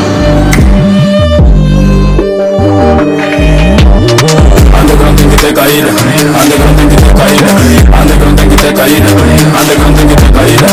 [4.83, 7.53] Underground tem que ter caída, underground tem que ter caída,
[8.03, 9.09] underground tem que ter caída,
[9.63, 10.67] underground tem que ter caída,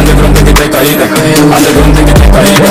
[0.00, 2.68] underground tem que ter caída, underground tem que ter caída,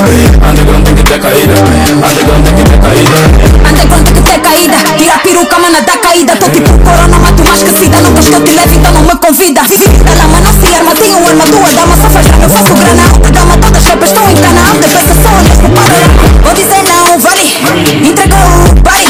[0.50, 1.54] underground tem que ter caída,
[1.94, 3.59] underground tem que ter caída.
[4.04, 6.36] Tem que ter caída Tira a peruca, mana, dá caída.
[6.36, 8.00] Tô tipo corona, mato mais esquecida.
[8.00, 9.62] Não queres que eu te leve, então não me convida.
[9.62, 13.02] Da lama não se arma, tenho arma tua dama Só faz drama, eu faço grana.
[13.10, 17.18] Alta gama, todas as estão em cana Alta peça só honesto, para Vou dizer não,
[17.18, 17.56] vale.
[18.04, 19.06] Entregou, pare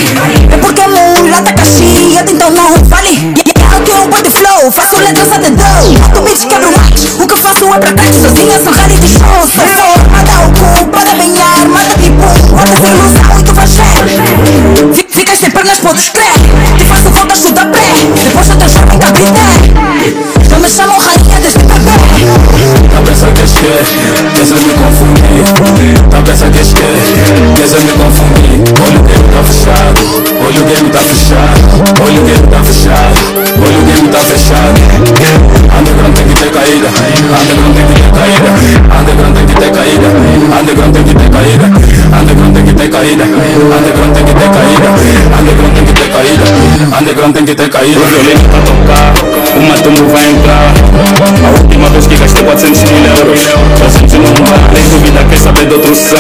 [0.53, 3.35] É porque mulata caxiada, então não vale.
[3.73, 5.93] Eu tenho um body flow, faço letras a dedão.
[6.01, 7.21] Mato beats, quebro mais.
[7.21, 9.49] O que faço é pra trás, sozinha sou reality show.
[9.55, 9.90] Sou
[24.75, 30.01] confundir Tá pensa que es que, que se me confundir Olha o game tá fechado,
[30.45, 31.61] olha o game tá fechado
[32.03, 33.17] Olha o game tá fechado,
[33.65, 34.81] olha o game tá fechado
[35.79, 38.51] Underground tem que ter caída, underground tem que ter caída
[39.01, 40.09] Underground tem que ter caída,
[40.61, 41.67] underground tem que ter caída
[42.21, 44.91] Underground tem que ter caída, underground tem caída
[45.41, 45.80] Underground
[46.21, 47.99] caída, underground tem que ter caída.
[47.99, 49.13] O violino tá tocar,
[49.57, 50.73] uma tumba vai entrar.
[51.47, 53.41] A última vez que gastei 400 mil euros
[53.79, 56.17] Já senti não dá, nem dúvida quer saber de outro 100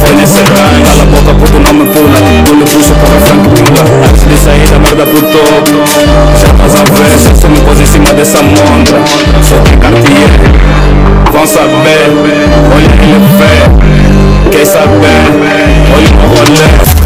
[0.00, 3.48] Foi nesse range, cala a boca porque não me pula Pulo puxo para o Frank
[3.48, 5.72] pula Antes de sair da merda pro topo.
[6.38, 8.98] Já estás a eu só me pôs em cima dessa montra.
[9.42, 10.30] Só tem Cartier
[11.32, 12.10] Vão saber,
[12.74, 15.22] olha ele vê Quer saber,
[15.94, 16.99] olha o rolê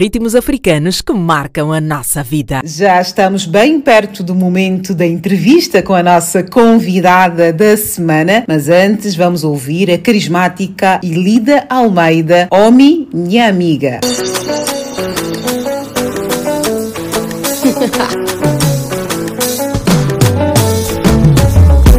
[0.00, 2.62] ritmos africanos que marcam a nossa vida.
[2.64, 8.70] Já estamos bem perto do momento da entrevista com a nossa convidada da semana, mas
[8.70, 14.00] antes vamos ouvir a carismática Ilida Almeida, Omi, minha amiga.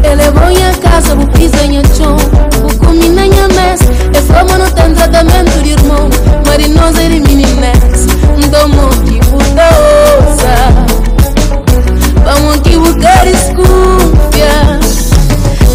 [0.03, 2.50] Ele é bom em casa, o piso em chão
[2.91, 3.81] minenha mess
[4.13, 6.09] É fama mano tem tratamento de irmão
[6.45, 10.55] Marinos ele minimex Ndomo que butosa
[12.23, 14.79] Vamos aqui buscar escúpia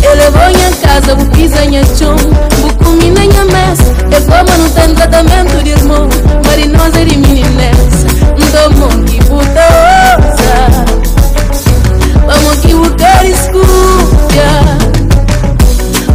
[0.02, 2.16] Ele vou em casa, o pisar em chão
[2.60, 6.08] Vou comer minha mess E fama no tem tratamento de irmão
[6.46, 8.04] Marinos ele minimex
[8.36, 10.56] Ndomo que butosa
[12.26, 14.65] Vamos aqui buscar escúpia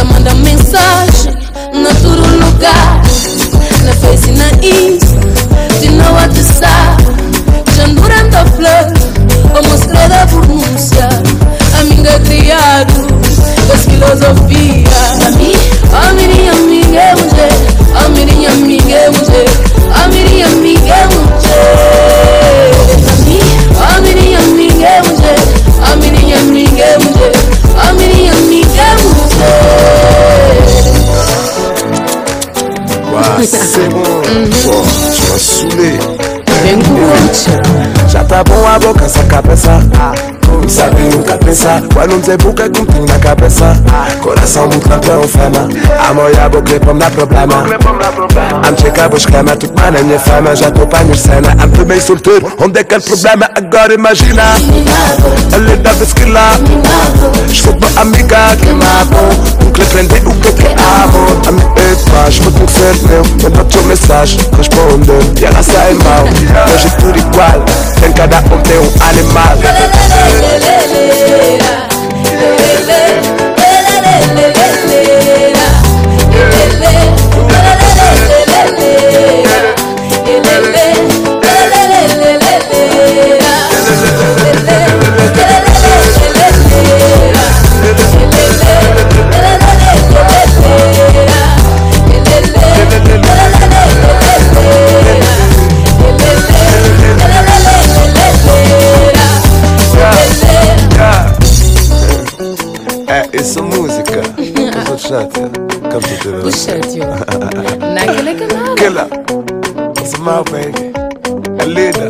[0.00, 1.34] tá manda mensagem
[1.74, 2.99] Na todo lugar
[4.00, 4.32] Face e.
[4.32, 4.99] na Insta
[41.52, 42.68] Sabe nunca pensar
[43.02, 43.76] Quando na cabeça.
[44.20, 44.68] Coração
[45.28, 45.68] fama.
[46.08, 46.50] Amor e a
[46.80, 47.64] para me dar problema.
[48.66, 50.56] Am checar o esquema Tu mano é minha fama.
[50.56, 51.50] Já pra minha cena.
[51.62, 53.50] Am também solteiro Onde é que é o problema?
[53.54, 54.42] Agora imagina.
[55.54, 56.58] Ele deve esquilar
[57.48, 61.40] Escuta uma amiga que me amo Um que lhe prende o que eu te amo
[61.46, 63.22] A minha ex Vou conhecer meu.
[63.42, 65.10] Manda tua mensagem Responde
[65.40, 66.24] E ela sai mal.
[66.24, 67.64] Hoje é tudo igual.
[68.00, 69.58] Tem cada um tem um animal
[72.88, 73.39] É,
[110.20, 110.92] My baby.
[111.64, 112.08] Alina.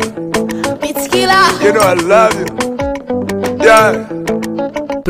[0.81, 0.89] Be.
[1.63, 3.63] You know I love you.
[3.63, 4.10] Yeah.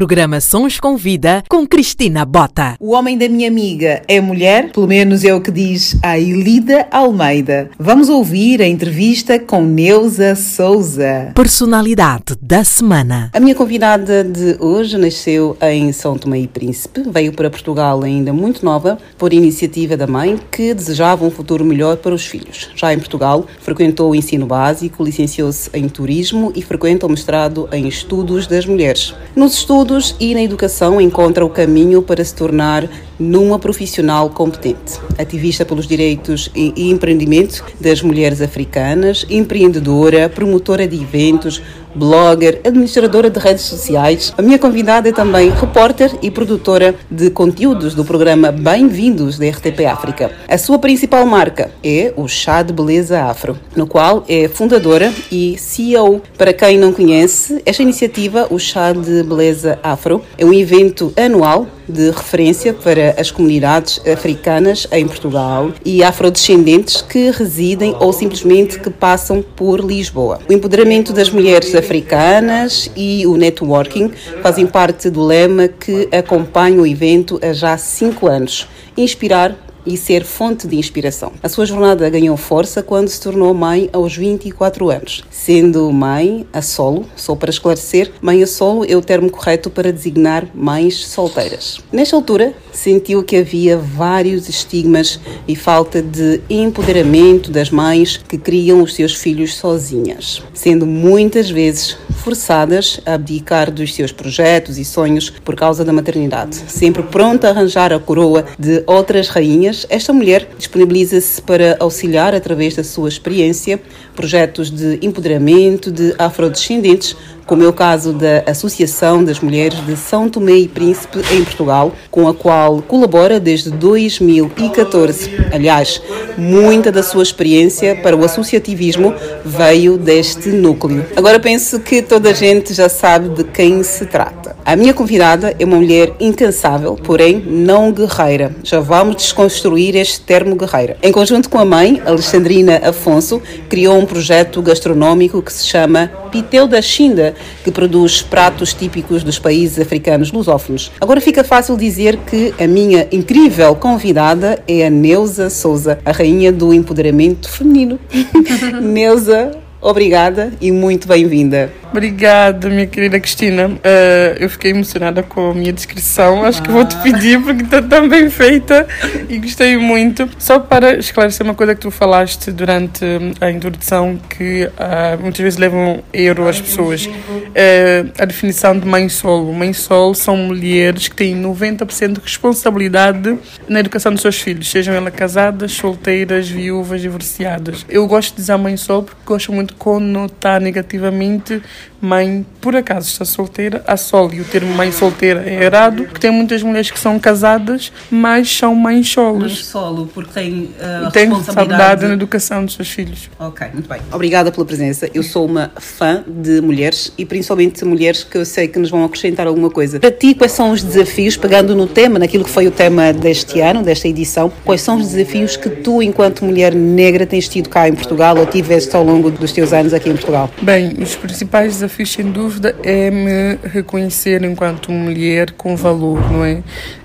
[0.01, 2.75] Programa Sons com Vida com Cristina Bota.
[2.79, 6.87] O homem da minha amiga é mulher, pelo menos é o que diz a Elida
[6.89, 7.69] Almeida.
[7.77, 11.31] Vamos ouvir a entrevista com Neuza Souza.
[11.35, 13.29] Personalidade da semana.
[13.31, 18.33] A minha convidada de hoje nasceu em São Tomé e Príncipe, veio para Portugal ainda
[18.33, 22.71] muito nova, por iniciativa da mãe, que desejava um futuro melhor para os filhos.
[22.75, 27.87] Já em Portugal, frequentou o ensino básico, licenciou-se em turismo e frequenta o mestrado em
[27.87, 29.13] estudos das mulheres.
[29.35, 32.87] Nos estudos e na educação encontra o caminho para se tornar
[33.19, 34.99] numa profissional competente.
[35.17, 41.61] Ativista pelos direitos e empreendimento das mulheres africanas, empreendedora, promotora de eventos,
[41.95, 44.33] blogger, administradora de redes sociais.
[44.37, 49.85] A minha convidada é também repórter e produtora de conteúdos do programa Bem-vindos da RTP
[49.85, 50.31] África.
[50.47, 55.57] A sua principal marca é o Chá de Beleza Afro, no qual é fundadora e
[55.57, 56.21] CEO.
[56.37, 61.67] Para quem não conhece, esta iniciativa, o Chá de Beleza Afro, é um evento anual
[61.91, 68.89] de referência para as comunidades africanas em Portugal e afrodescendentes que residem ou simplesmente que
[68.89, 70.39] passam por Lisboa.
[70.49, 74.11] O empoderamento das mulheres africanas e o networking
[74.41, 78.67] fazem parte do lema que acompanha o evento há já cinco anos.
[78.97, 81.33] Inspirar e ser fonte de inspiração.
[81.41, 85.23] A sua jornada ganhou força quando se tornou mãe aos 24 anos.
[85.29, 89.91] Sendo mãe a solo, só para esclarecer, mãe a solo é o termo correto para
[89.91, 91.79] designar mães solteiras.
[91.91, 98.81] Nesta altura, sentiu que havia vários estigmas e falta de empoderamento das mães que criam
[98.81, 105.29] os seus filhos sozinhas, sendo muitas vezes forçadas a abdicar dos seus projetos e sonhos
[105.29, 106.55] por causa da maternidade.
[106.67, 112.75] Sempre pronta a arranjar a coroa de outras rainhas, esta mulher disponibiliza-se para auxiliar através
[112.75, 113.81] da sua experiência,
[114.15, 117.15] projetos de empoderamento de afrodescendentes,
[117.45, 121.91] como é o caso da Associação das Mulheres de São Tomé e Príncipe em Portugal,
[122.09, 125.29] com a qual colabora desde 2014.
[125.51, 126.01] Aliás,
[126.37, 129.13] muita da sua experiência para o associativismo
[129.43, 131.05] veio deste núcleo.
[131.15, 134.55] Agora penso que toda a gente já sabe de quem se trata.
[134.63, 138.55] A minha convidada é uma mulher incansável, porém não guerreira.
[138.63, 140.97] Já vamos desconstruir este termo guerreira.
[141.01, 146.67] Em conjunto com a mãe, Alexandrina Afonso, criou um projeto gastronómico que se chama Pitel
[146.67, 147.33] da Xinda,
[147.63, 150.91] que produz pratos típicos dos países africanos lusófonos.
[150.99, 156.51] Agora fica fácil dizer que a minha incrível convidada é a Neuza Souza, a rainha
[156.51, 157.99] do empoderamento feminino.
[158.81, 161.80] Neuza, obrigada e muito bem-vinda.
[161.91, 163.67] Obrigada, minha querida Cristina.
[163.67, 166.45] Uh, eu fiquei emocionada com a minha descrição.
[166.45, 168.87] Acho que vou te pedir porque está tão bem feita
[169.27, 170.27] e gostei muito.
[170.39, 173.03] Só para esclarecer uma coisa que tu falaste durante
[173.41, 177.07] a introdução, que uh, muitas vezes levam erro às pessoas.
[177.07, 179.51] Uh, a definição de mãe solo.
[179.51, 183.37] Mãe solo são mulheres que têm 90% de responsabilidade
[183.67, 187.85] na educação dos seus filhos, sejam elas casadas, solteiras, viúvas, divorciadas.
[187.89, 191.61] Eu gosto de dizer mãe solo porque gosto muito de conotar negativamente
[192.01, 196.19] mãe, por acaso está solteira, a sol, e o termo mãe solteira é errado, porque
[196.19, 199.53] tem muitas mulheres que são casadas, mas são mães solos.
[199.53, 203.29] Mãe solo, porque tem uh, tem responsabilidade na educação dos seus filhos.
[203.39, 204.01] Ok, muito bem.
[204.11, 205.09] Obrigada pela presença.
[205.13, 209.03] Eu sou uma fã de mulheres e principalmente mulheres que eu sei que nos vão
[209.05, 209.99] acrescentar alguma coisa.
[209.99, 213.59] Para ti, quais são os desafios, pegando no tema, naquilo que foi o tema deste
[213.59, 217.87] ano, desta edição, quais são os desafios que tu, enquanto mulher negra, tens tido cá
[217.87, 220.49] em Portugal ou tiveste ao longo dos teus anos aqui em Portugal?
[220.61, 226.61] Bem, os principais desafios, sem dúvida, é me reconhecer enquanto mulher com valor, não é?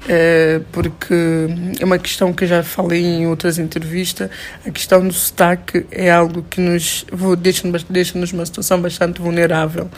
[0.08, 0.60] É?
[0.72, 1.14] Porque
[1.80, 4.30] é uma questão que eu já falei em outras entrevistas,
[4.64, 7.04] a questão do sotaque é algo que nos
[7.38, 9.88] deixa-nos deixa numa situação bastante vulnerável.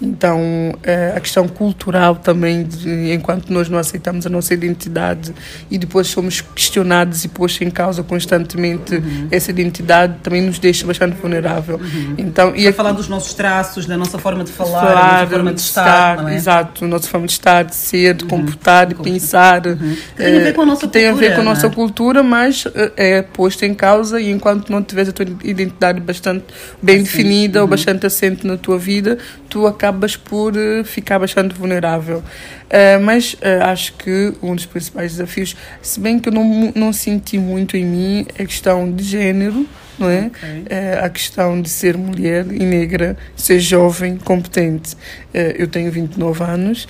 [0.00, 5.34] Então, é, a questão cultural também, de, enquanto nós não aceitamos a nossa identidade
[5.70, 9.28] e depois somos questionados e postos em causa constantemente uhum.
[9.30, 11.78] essa identidade, também nos deixa bastante vulnerável.
[11.78, 12.14] Uhum.
[12.16, 15.26] Então, e a falar dos nossos traços, da nossa forma de falar, falar da nossa
[15.30, 16.36] forma de estar, estar é?
[16.36, 18.30] exato, a nossa forma de estar, de ser, de uhum.
[18.30, 19.96] comportar, de pensar, uhum.
[20.16, 21.70] tem a ver com a nossa tem cultura, a ver com a nossa é?
[21.70, 22.64] cultura, mas
[22.96, 26.44] é posto em causa e enquanto não tiveres a tua identidade bastante
[26.82, 27.70] bem definida ou uhum.
[27.70, 29.18] bastante assente na tua vida,
[29.48, 32.18] tu acabas por uh, ficar bastante vulnerável.
[32.18, 36.92] Uh, mas uh, acho que um dos principais desafios, se bem que eu não, não
[36.92, 39.66] senti muito em mim, é a questão de género,
[39.98, 40.26] não é?
[40.26, 40.64] Okay.
[40.68, 40.98] é?
[41.02, 44.96] a questão de ser mulher e negra, ser jovem, competente.
[45.32, 46.88] eu tenho 29 anos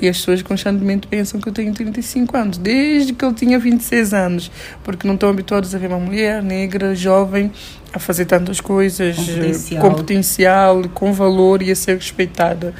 [0.00, 4.14] e as pessoas constantemente pensam que eu tenho 35 anos, desde que eu tinha 26
[4.14, 4.50] anos,
[4.82, 7.50] porque não estão habituados a ver uma mulher negra, jovem,
[7.92, 12.74] a fazer tantas coisas, com potencial, com, potencial, com valor e a ser respeitada.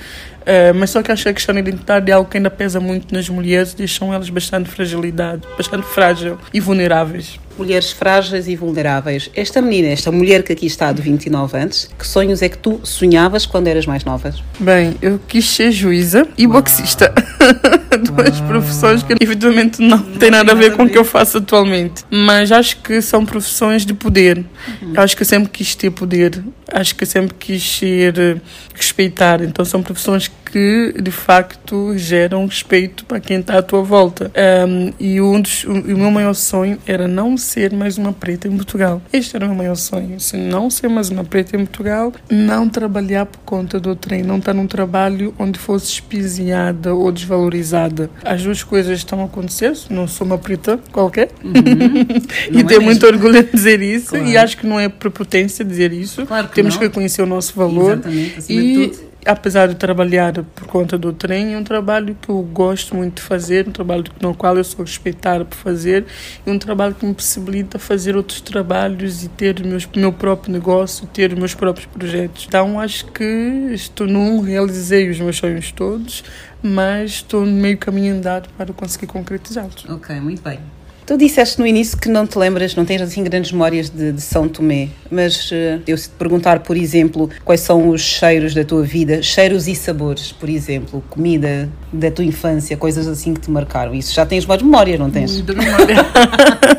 [0.45, 2.79] Uh, mas só que acho que a questão da identidade é algo que ainda pesa
[2.79, 7.41] muito nas mulheres, deixam elas bastante fragilidade, bastante frágil e vulneráveis.
[7.57, 9.31] Mulheres frágeis e vulneráveis.
[9.35, 12.81] Esta menina, esta mulher que aqui está de 29 anos, que sonhos é que tu
[12.83, 14.35] sonhavas quando eras mais nova?
[14.59, 16.55] Bem, eu quis ser juíza e Uau.
[16.61, 17.15] boxista.
[18.03, 21.39] Duas profissões que evidentemente não, não têm nada a ver com o que eu faço
[21.39, 22.03] atualmente.
[22.11, 24.45] Mas acho que são profissões de poder.
[24.83, 24.95] Uhum.
[24.97, 26.43] Acho que eu sempre quis ter poder.
[26.73, 28.37] Acho que eu sempre quis ser eh,
[28.75, 29.41] respeitar.
[29.43, 34.31] Então são profissões que de facto geram respeito para quem está à tua volta.
[34.69, 38.47] Um, e um dos, o, o meu maior sonho era não ser mais uma preta
[38.47, 39.03] em Portugal.
[39.13, 40.21] Este era o meu maior sonho.
[40.21, 44.39] Se não ser mais uma preta em Portugal, não trabalhar por conta do trem, não
[44.39, 48.09] estar num trabalho onde fosse espiziada ou desvalorizada.
[48.25, 49.77] As duas coisas estão a acontecer.
[49.91, 51.31] Não sou uma preta qualquer.
[51.43, 51.53] Uhum.
[52.53, 54.11] e é tenho é muito orgulho de dizer isso.
[54.11, 54.27] Claro.
[54.27, 56.25] E acho que não é prepotência dizer isso.
[56.27, 56.81] Claro que Temos não.
[56.81, 57.95] que reconhecer o nosso valor.
[57.95, 62.95] Exatamente, e apesar de trabalhar por conta do trem, é um trabalho que eu gosto
[62.95, 66.05] muito de fazer, um trabalho no qual eu sou respeitada por fazer
[66.47, 71.07] e um trabalho que me possibilita fazer outros trabalhos e ter o meu próprio negócio,
[71.07, 72.45] ter os meus próprios projetos.
[72.47, 73.25] Então acho que
[73.73, 76.23] estou num, realizei os meus sonhos todos,
[76.63, 79.85] mas estou no meio caminho andado para conseguir concretizá-los.
[79.89, 80.59] Ok, muito bem.
[81.07, 84.21] Tu disseste no início que não te lembras, não tens assim grandes memórias de, de
[84.23, 88.65] São Tomé, mas uh, eu se te perguntar, por exemplo, quais são os cheiros da
[88.65, 93.51] tua vida, cheiros e sabores, por exemplo, comida da tua infância, coisas assim que te
[93.51, 93.95] marcaram.
[93.95, 95.33] Isso já tens mais memórias, não tens?
[95.35, 95.97] Muita memória.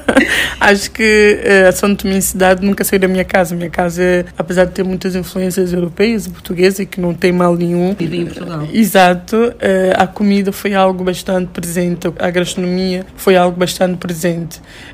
[0.60, 3.56] Acho que eh, a São Tomé cidade nunca saiu da minha casa.
[3.56, 7.56] Minha casa, apesar de ter muitas influências europeias e portuguesas, e que não tem mal
[7.56, 7.94] nenhum.
[7.94, 8.68] Vive em Portugal.
[8.74, 9.54] Exato.
[9.60, 14.15] eh, a comida foi algo bastante presente, a gastronomia foi algo bastante presente.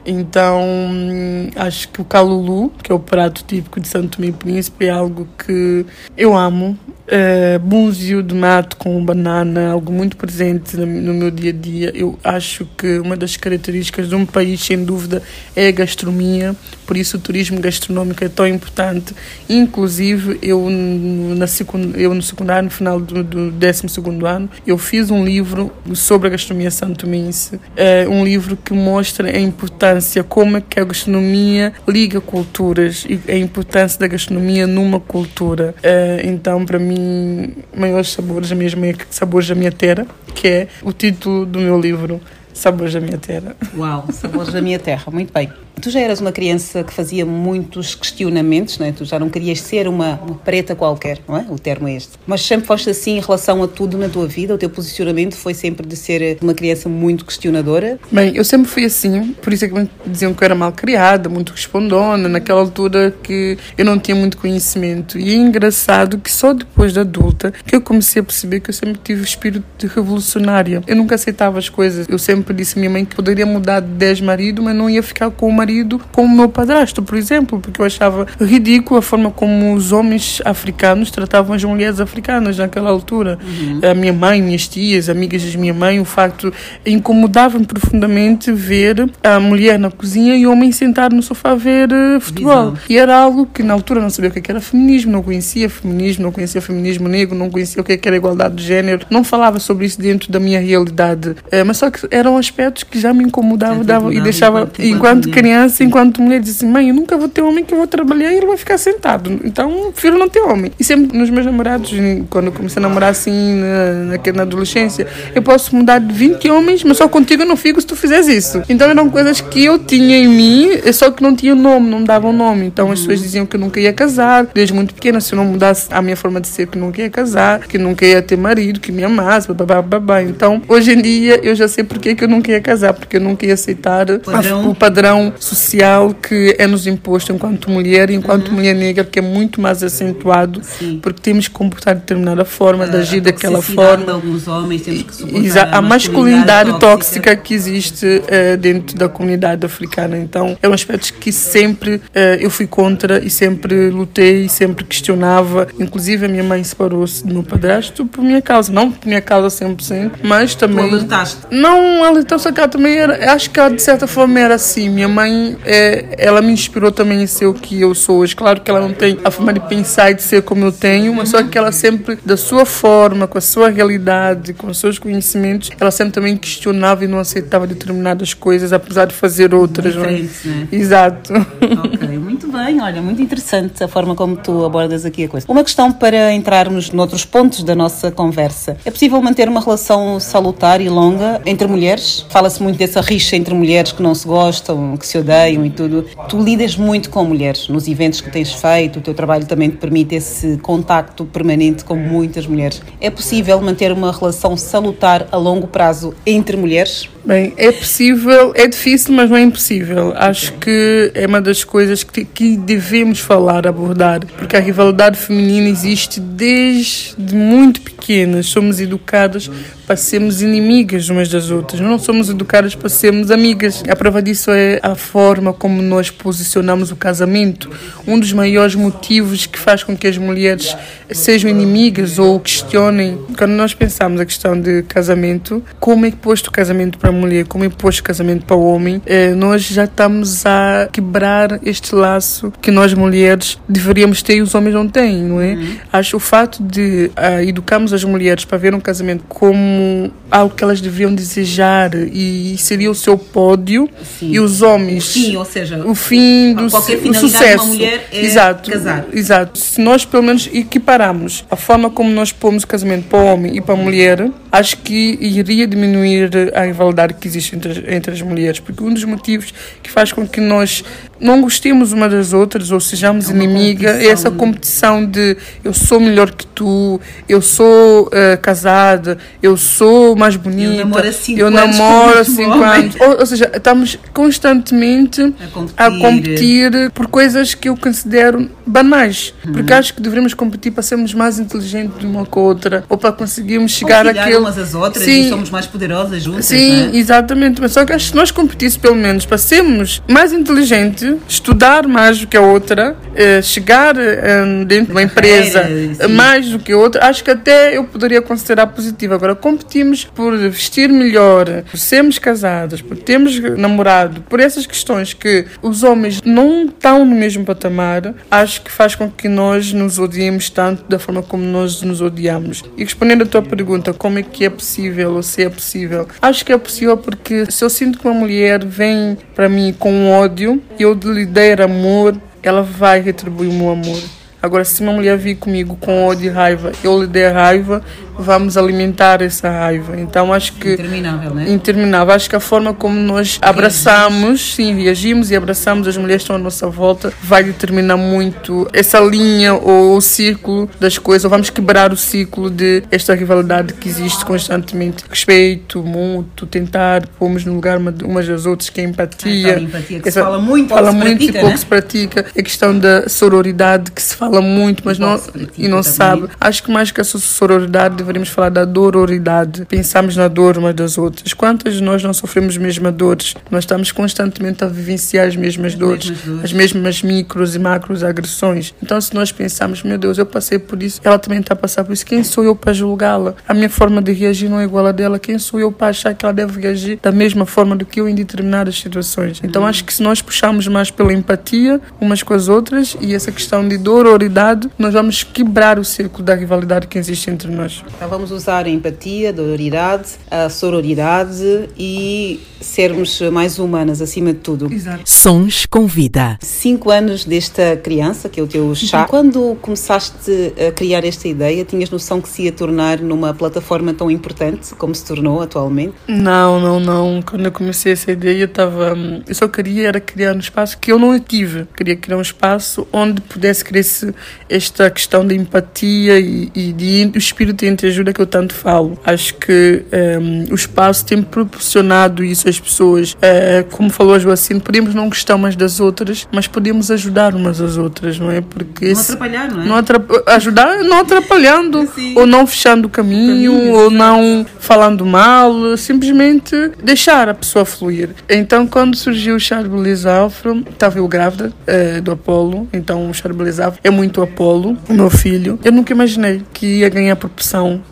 [0.05, 4.31] Então, hum, acho que o calulu, que é o prato típico de Santo Tomé e
[4.31, 5.85] Príncipe, é algo que
[6.17, 6.77] eu amo.
[7.11, 11.91] Uh, búzio de mato com banana, algo muito presente no, meu dia a dia.
[11.93, 15.21] Eu acho que uma das características de um país, sem dúvida,
[15.53, 16.55] é a gastronomia.
[16.85, 19.13] Por isso, o turismo gastronômico é tão importante.
[19.49, 23.87] Inclusive, eu na secund, eu no secundário, no final do, do 12
[24.25, 27.55] ano, eu fiz um livro sobre a gastronomia santomense.
[27.55, 33.19] Uh, um livro que mostra a importância, como é que a gastronomia liga culturas e
[33.31, 35.75] a importância da gastronomia numa cultura.
[35.79, 40.93] Uh, então, para mim, maiores sabores da minha, sabores da minha terra, que é o
[40.93, 42.21] título do meu livro,
[42.53, 43.55] Sabores da minha terra.
[43.77, 45.51] Uau, Sabores da minha terra, muito bem.
[45.79, 48.91] Tu já eras uma criança que fazia muitos questionamentos, não é?
[48.91, 51.45] Tu já não querias ser uma, uma preta qualquer, não é?
[51.49, 52.11] O termo é este.
[52.25, 54.53] Mas sempre foste assim em relação a tudo na tua vida?
[54.53, 57.99] O teu posicionamento foi sempre de ser uma criança muito questionadora?
[58.11, 60.71] Bem, eu sempre fui assim, por isso é que me diziam que eu era mal
[60.71, 65.17] criada, muito respondona, naquela altura que eu não tinha muito conhecimento.
[65.17, 68.73] E é engraçado que só depois de adulta que eu comecei a perceber que eu
[68.73, 70.81] sempre tive o espírito de revolucionária.
[70.87, 72.07] Eu nunca aceitava as coisas.
[72.09, 75.01] Eu sempre disse à minha mãe que poderia mudar de 10 maridos, mas não ia
[75.01, 79.01] ficar com o marido como o meu padrasto, por exemplo, porque eu achava ridículo a
[79.01, 83.37] forma como os homens africanos tratavam as mulheres africanas naquela altura.
[83.43, 83.91] Uhum.
[83.91, 86.51] A minha mãe, minhas tias, amigas da minha mãe, o facto
[86.85, 91.89] incomodava-me profundamente ver a mulher na cozinha e o homem sentado no sofá a ver
[91.91, 92.71] uh, futebol.
[92.71, 92.77] Visão.
[92.89, 96.23] E era algo que na altura não sabia o que era feminismo, não conhecia feminismo,
[96.23, 99.85] não conhecia feminismo negro, não conhecia o que era igualdade de género, não falava sobre
[99.85, 101.29] isso dentro da minha realidade.
[101.29, 105.83] Uh, mas só que eram aspectos que já me incomodavam e deixava, enquanto, enquanto criança,
[105.83, 108.37] enquanto mulher, disse assim, mãe, eu nunca vou ter homem que eu vou trabalhar e
[108.37, 109.39] ele vai ficar sentado.
[109.43, 110.71] Então, prefiro não ter homem.
[110.79, 111.91] E sempre nos meus namorados,
[112.29, 115.05] quando eu comecei a namorar assim, na, na, na adolescência,
[115.35, 118.27] eu posso mudar de 20 homens, mas só contigo eu não fico se tu fizeres
[118.27, 118.63] isso.
[118.69, 122.31] Então, eram coisas que eu tinha em mim, só que não tinha nome, não davam
[122.31, 122.65] nome.
[122.65, 125.45] Então, as pessoas diziam que eu nunca ia casar, desde muito pequena, se eu não
[125.45, 128.79] mudasse a minha forma de ser, que nunca ia casar, que nunca ia ter marido,
[128.79, 130.21] que me amasse, babá, babá.
[130.21, 133.21] Então, hoje em dia, eu já sei porque que eu nunca ia casar, porque eu
[133.21, 134.69] nunca ia aceitar padrão.
[134.69, 138.55] O padrão social que é nos imposto enquanto mulher e enquanto uhum.
[138.55, 140.99] mulher negra, que é muito mais acentuado, Sim.
[141.01, 144.05] porque temos que comportar de determinada forma, de agir daquela forma.
[144.05, 145.75] De alguns homens, temos que suportar Exato.
[145.75, 150.17] A masculinidade tóxica, tóxica que existe uh, dentro da comunidade africana.
[150.17, 152.01] Então, é um aspecto que sempre uh,
[152.39, 155.67] eu fui contra e sempre lutei e sempre questionava.
[155.79, 158.71] Inclusive, a minha mãe separou-se do meu padrasto por minha causa.
[158.71, 160.89] Não por minha causa 100%, mas também.
[160.89, 161.37] Tu alertaste?
[161.49, 163.33] Não, alertou-se que ela também era.
[163.33, 164.89] Acho que ela, de certa forma, era assim.
[164.89, 165.30] Minha mãe,
[165.65, 168.35] é, ela me inspirou também a ser o que eu sou hoje.
[168.35, 171.13] Claro que ela não tem a forma de pensar e de ser como eu tenho,
[171.13, 174.97] mas só que ela sempre, da sua forma, com a sua realidade, com os seus
[174.99, 179.95] conhecimentos, ela sempre também questionava e não aceitava determinadas coisas, apesar de fazer outras.
[179.95, 179.99] É?
[179.99, 180.67] Né?
[180.71, 181.33] Exato.
[181.33, 182.81] Ok, muito bem.
[182.81, 185.45] Olha, muito interessante a forma como tu abordas aqui a coisa.
[185.49, 188.77] Uma questão para entrarmos noutros pontos da nossa conversa.
[188.85, 192.25] É possível manter uma relação salutar e longa entre mulheres?
[192.29, 196.05] Fala-se muito dessa rixa entre mulheres que não se gostam, que se odeiam e tudo.
[196.27, 199.77] Tu lidas muito com mulheres nos eventos que tens feito, o teu trabalho também te
[199.77, 202.81] permite esse contacto permanente com muitas mulheres.
[202.99, 207.09] É possível manter uma relação salutar a longo prazo entre mulheres?
[207.23, 210.11] Bem, é possível, é difícil, mas não é impossível.
[210.15, 215.69] Acho que é uma das coisas que, que devemos falar, abordar, porque a rivalidade feminina
[215.69, 218.47] existe desde muito pequenas.
[218.47, 219.49] Somos educadas
[219.85, 223.83] para sermos inimigas umas das outras, não somos educadas para sermos amigas.
[223.87, 227.69] A prova disso é a forma como nós posicionamos o casamento.
[228.07, 230.75] Um dos maiores motivos que faz com que as mulheres
[231.11, 236.51] sejam inimigas ou questionem, quando nós pensamos a questão de casamento, como é posto o
[236.51, 239.83] casamento para a mulher, como é posto o casamento para o homem, eh, nós já
[239.83, 245.23] estamos a quebrar este laço que nós mulheres deveríamos ter e os homens não têm,
[245.23, 245.53] não é?
[245.53, 245.75] Uhum.
[245.91, 250.63] Acho o fato de uh, educarmos as mulheres para ver um casamento como algo que
[250.63, 253.89] elas deveriam desejar e seria o seu pódio
[254.19, 254.31] Sim.
[254.31, 257.63] e os homens o fim, ou seja, o fim do qualquer o sucesso.
[257.63, 259.05] uma mulher é exato, casar.
[259.13, 259.57] Exato.
[259.57, 263.57] Se nós pelo menos equipararmos a forma como nós pomos o casamento para o homem
[263.57, 268.21] e para a mulher, acho que iria diminuir a rivalidade que existe entre, entre as
[268.21, 270.83] mulheres, porque um dos motivos que faz com que nós
[271.21, 274.35] não gostemos uma das outras ou sejamos É uma inimigas, competição, essa né?
[274.37, 276.99] competição de eu sou melhor que tu,
[277.29, 282.23] eu sou eh, casada, eu sou mais bonita, namoro há cinco eu anos namoro há
[282.23, 282.63] cinco homem.
[282.63, 282.95] anos.
[282.99, 285.33] Ou, ou seja, estamos constantemente
[285.77, 286.89] a competir.
[286.93, 289.33] por coisas que eu considero banais.
[289.45, 289.53] Uhum.
[289.53, 292.97] Porque acho que deveríamos competir para sermos mais inteligentes de uma com a outra ou
[292.97, 294.37] para conseguirmos chegar Confiar àquele.
[294.39, 296.91] umas às outras Sim, e somos mais poderosas juntas, Sim, né?
[296.93, 297.61] exatamente.
[297.61, 301.87] Mas só que acho que se nós competíssemos pelo menos para sermos mais inteligentes, estudar
[301.87, 305.67] mais do que a outra, eh, chegar eh, dentro de uma empresa
[306.09, 309.13] mais do que a outra, acho que até eu poderia considerar positivo.
[309.13, 315.45] Agora, competimos por vestir melhor, por sermos casadas, por termos namorado, por essas questões que
[315.61, 320.49] os homens não estão no mesmo patamar, acho que faz com que nós nos odiemos
[320.49, 322.63] tanto da forma como nós nos odiamos.
[322.77, 326.07] E respondendo à tua pergunta, como é que é possível ou se é possível?
[326.21, 330.11] Acho que é possível porque se eu sinto que uma mulher vem para mim com
[330.11, 334.01] ódio eu lhe der amor, ela vai retribuir o meu amor.
[334.41, 337.83] Agora, se uma mulher vir comigo com ódio e raiva, eu lhe der raiva,
[338.21, 339.99] vamos alimentar essa raiva.
[339.99, 340.73] Então, acho que.
[340.73, 341.49] Interminável, né?
[341.51, 342.13] Interminável.
[342.13, 346.35] Acho que a forma como nós abraçamos, sim, reagimos e abraçamos as mulheres que estão
[346.35, 351.23] à nossa volta, vai determinar muito essa linha ou o círculo das coisas.
[351.25, 355.03] Ou vamos quebrar o ciclo de esta rivalidade que existe constantemente.
[355.09, 359.47] Respeito mútuo, tentar pormos no lugar uma- umas das outras, que é empatia.
[359.51, 361.57] Aquela empatia que se fala muito, fala muito pratica, e pouco né?
[361.57, 362.25] se pratica.
[362.37, 365.19] A questão da sororidade, que se fala muito, mas não,
[365.57, 366.27] e não sabe.
[366.39, 369.65] Acho que mais que a sororidade, deveríamos falar da dororidade.
[369.65, 371.33] Pensamos na dor umas das outras.
[371.33, 373.35] Quantas de nós não sofremos as mesmas dores?
[373.49, 376.43] Nós estamos constantemente a vivenciar as mesmas dores, mesmas dores.
[376.43, 378.73] as mesmas micros e macros agressões.
[378.81, 381.83] Então, se nós pensarmos, meu Deus, eu passei por isso, ela também está a passar
[381.83, 383.35] por isso, quem sou eu para julgá-la?
[383.47, 385.19] A minha forma de reagir não é igual à dela.
[385.19, 388.07] Quem sou eu para achar que ela deve reagir da mesma forma do que eu
[388.07, 389.39] em determinadas situações?
[389.43, 393.31] Então, acho que se nós puxarmos mais pela empatia umas com as outras e essa
[393.31, 397.83] questão de dororidade, nós vamos quebrar o círculo da rivalidade que existe entre nós.
[397.95, 404.39] Então vamos usar a empatia, a dororidade, a sororidade e sermos mais humanas acima de
[404.39, 404.71] tudo.
[404.71, 405.01] Exato.
[405.05, 406.37] Sons com vida.
[406.41, 409.05] Cinco anos desta criança, que é o teu chá.
[409.05, 414.09] Quando começaste a criar esta ideia, tinhas noção que se ia tornar numa plataforma tão
[414.09, 415.93] importante como se tornou atualmente?
[416.07, 417.21] Não, não, não.
[417.21, 418.93] Quando eu comecei essa ideia, eu estava.
[418.93, 421.67] hum, Eu só queria era criar um espaço que eu não tive.
[421.75, 424.13] Queria criar um espaço onde pudesse crescer
[424.49, 428.97] esta questão de empatia e, e de o espírito de entreajuda que eu tanto falo.
[429.03, 429.83] Acho que
[430.21, 433.17] hum, o espaço tem proporcionado isso às pessoas.
[433.21, 437.59] Eh, como falou a Joacine, podemos não gostar umas das outras, mas podemos ajudar umas
[437.59, 438.39] às outras, não é?
[438.41, 439.65] Porque Não esse- atrapalhar, não é?
[439.65, 446.55] não atrap- ajudar não atrapalhando ou não fechando o caminho, ou não falando mal, simplesmente
[446.83, 448.09] deixar a pessoa fluir.
[448.29, 453.59] Então, quando surgiu o Charbeliz Afro, estava eu grávida eh, do Apolo, então o Charbeliz
[453.59, 455.59] Afro é muito Apolo, o meu filho.
[455.63, 457.15] Eu nunca imaginei que ia ganhar a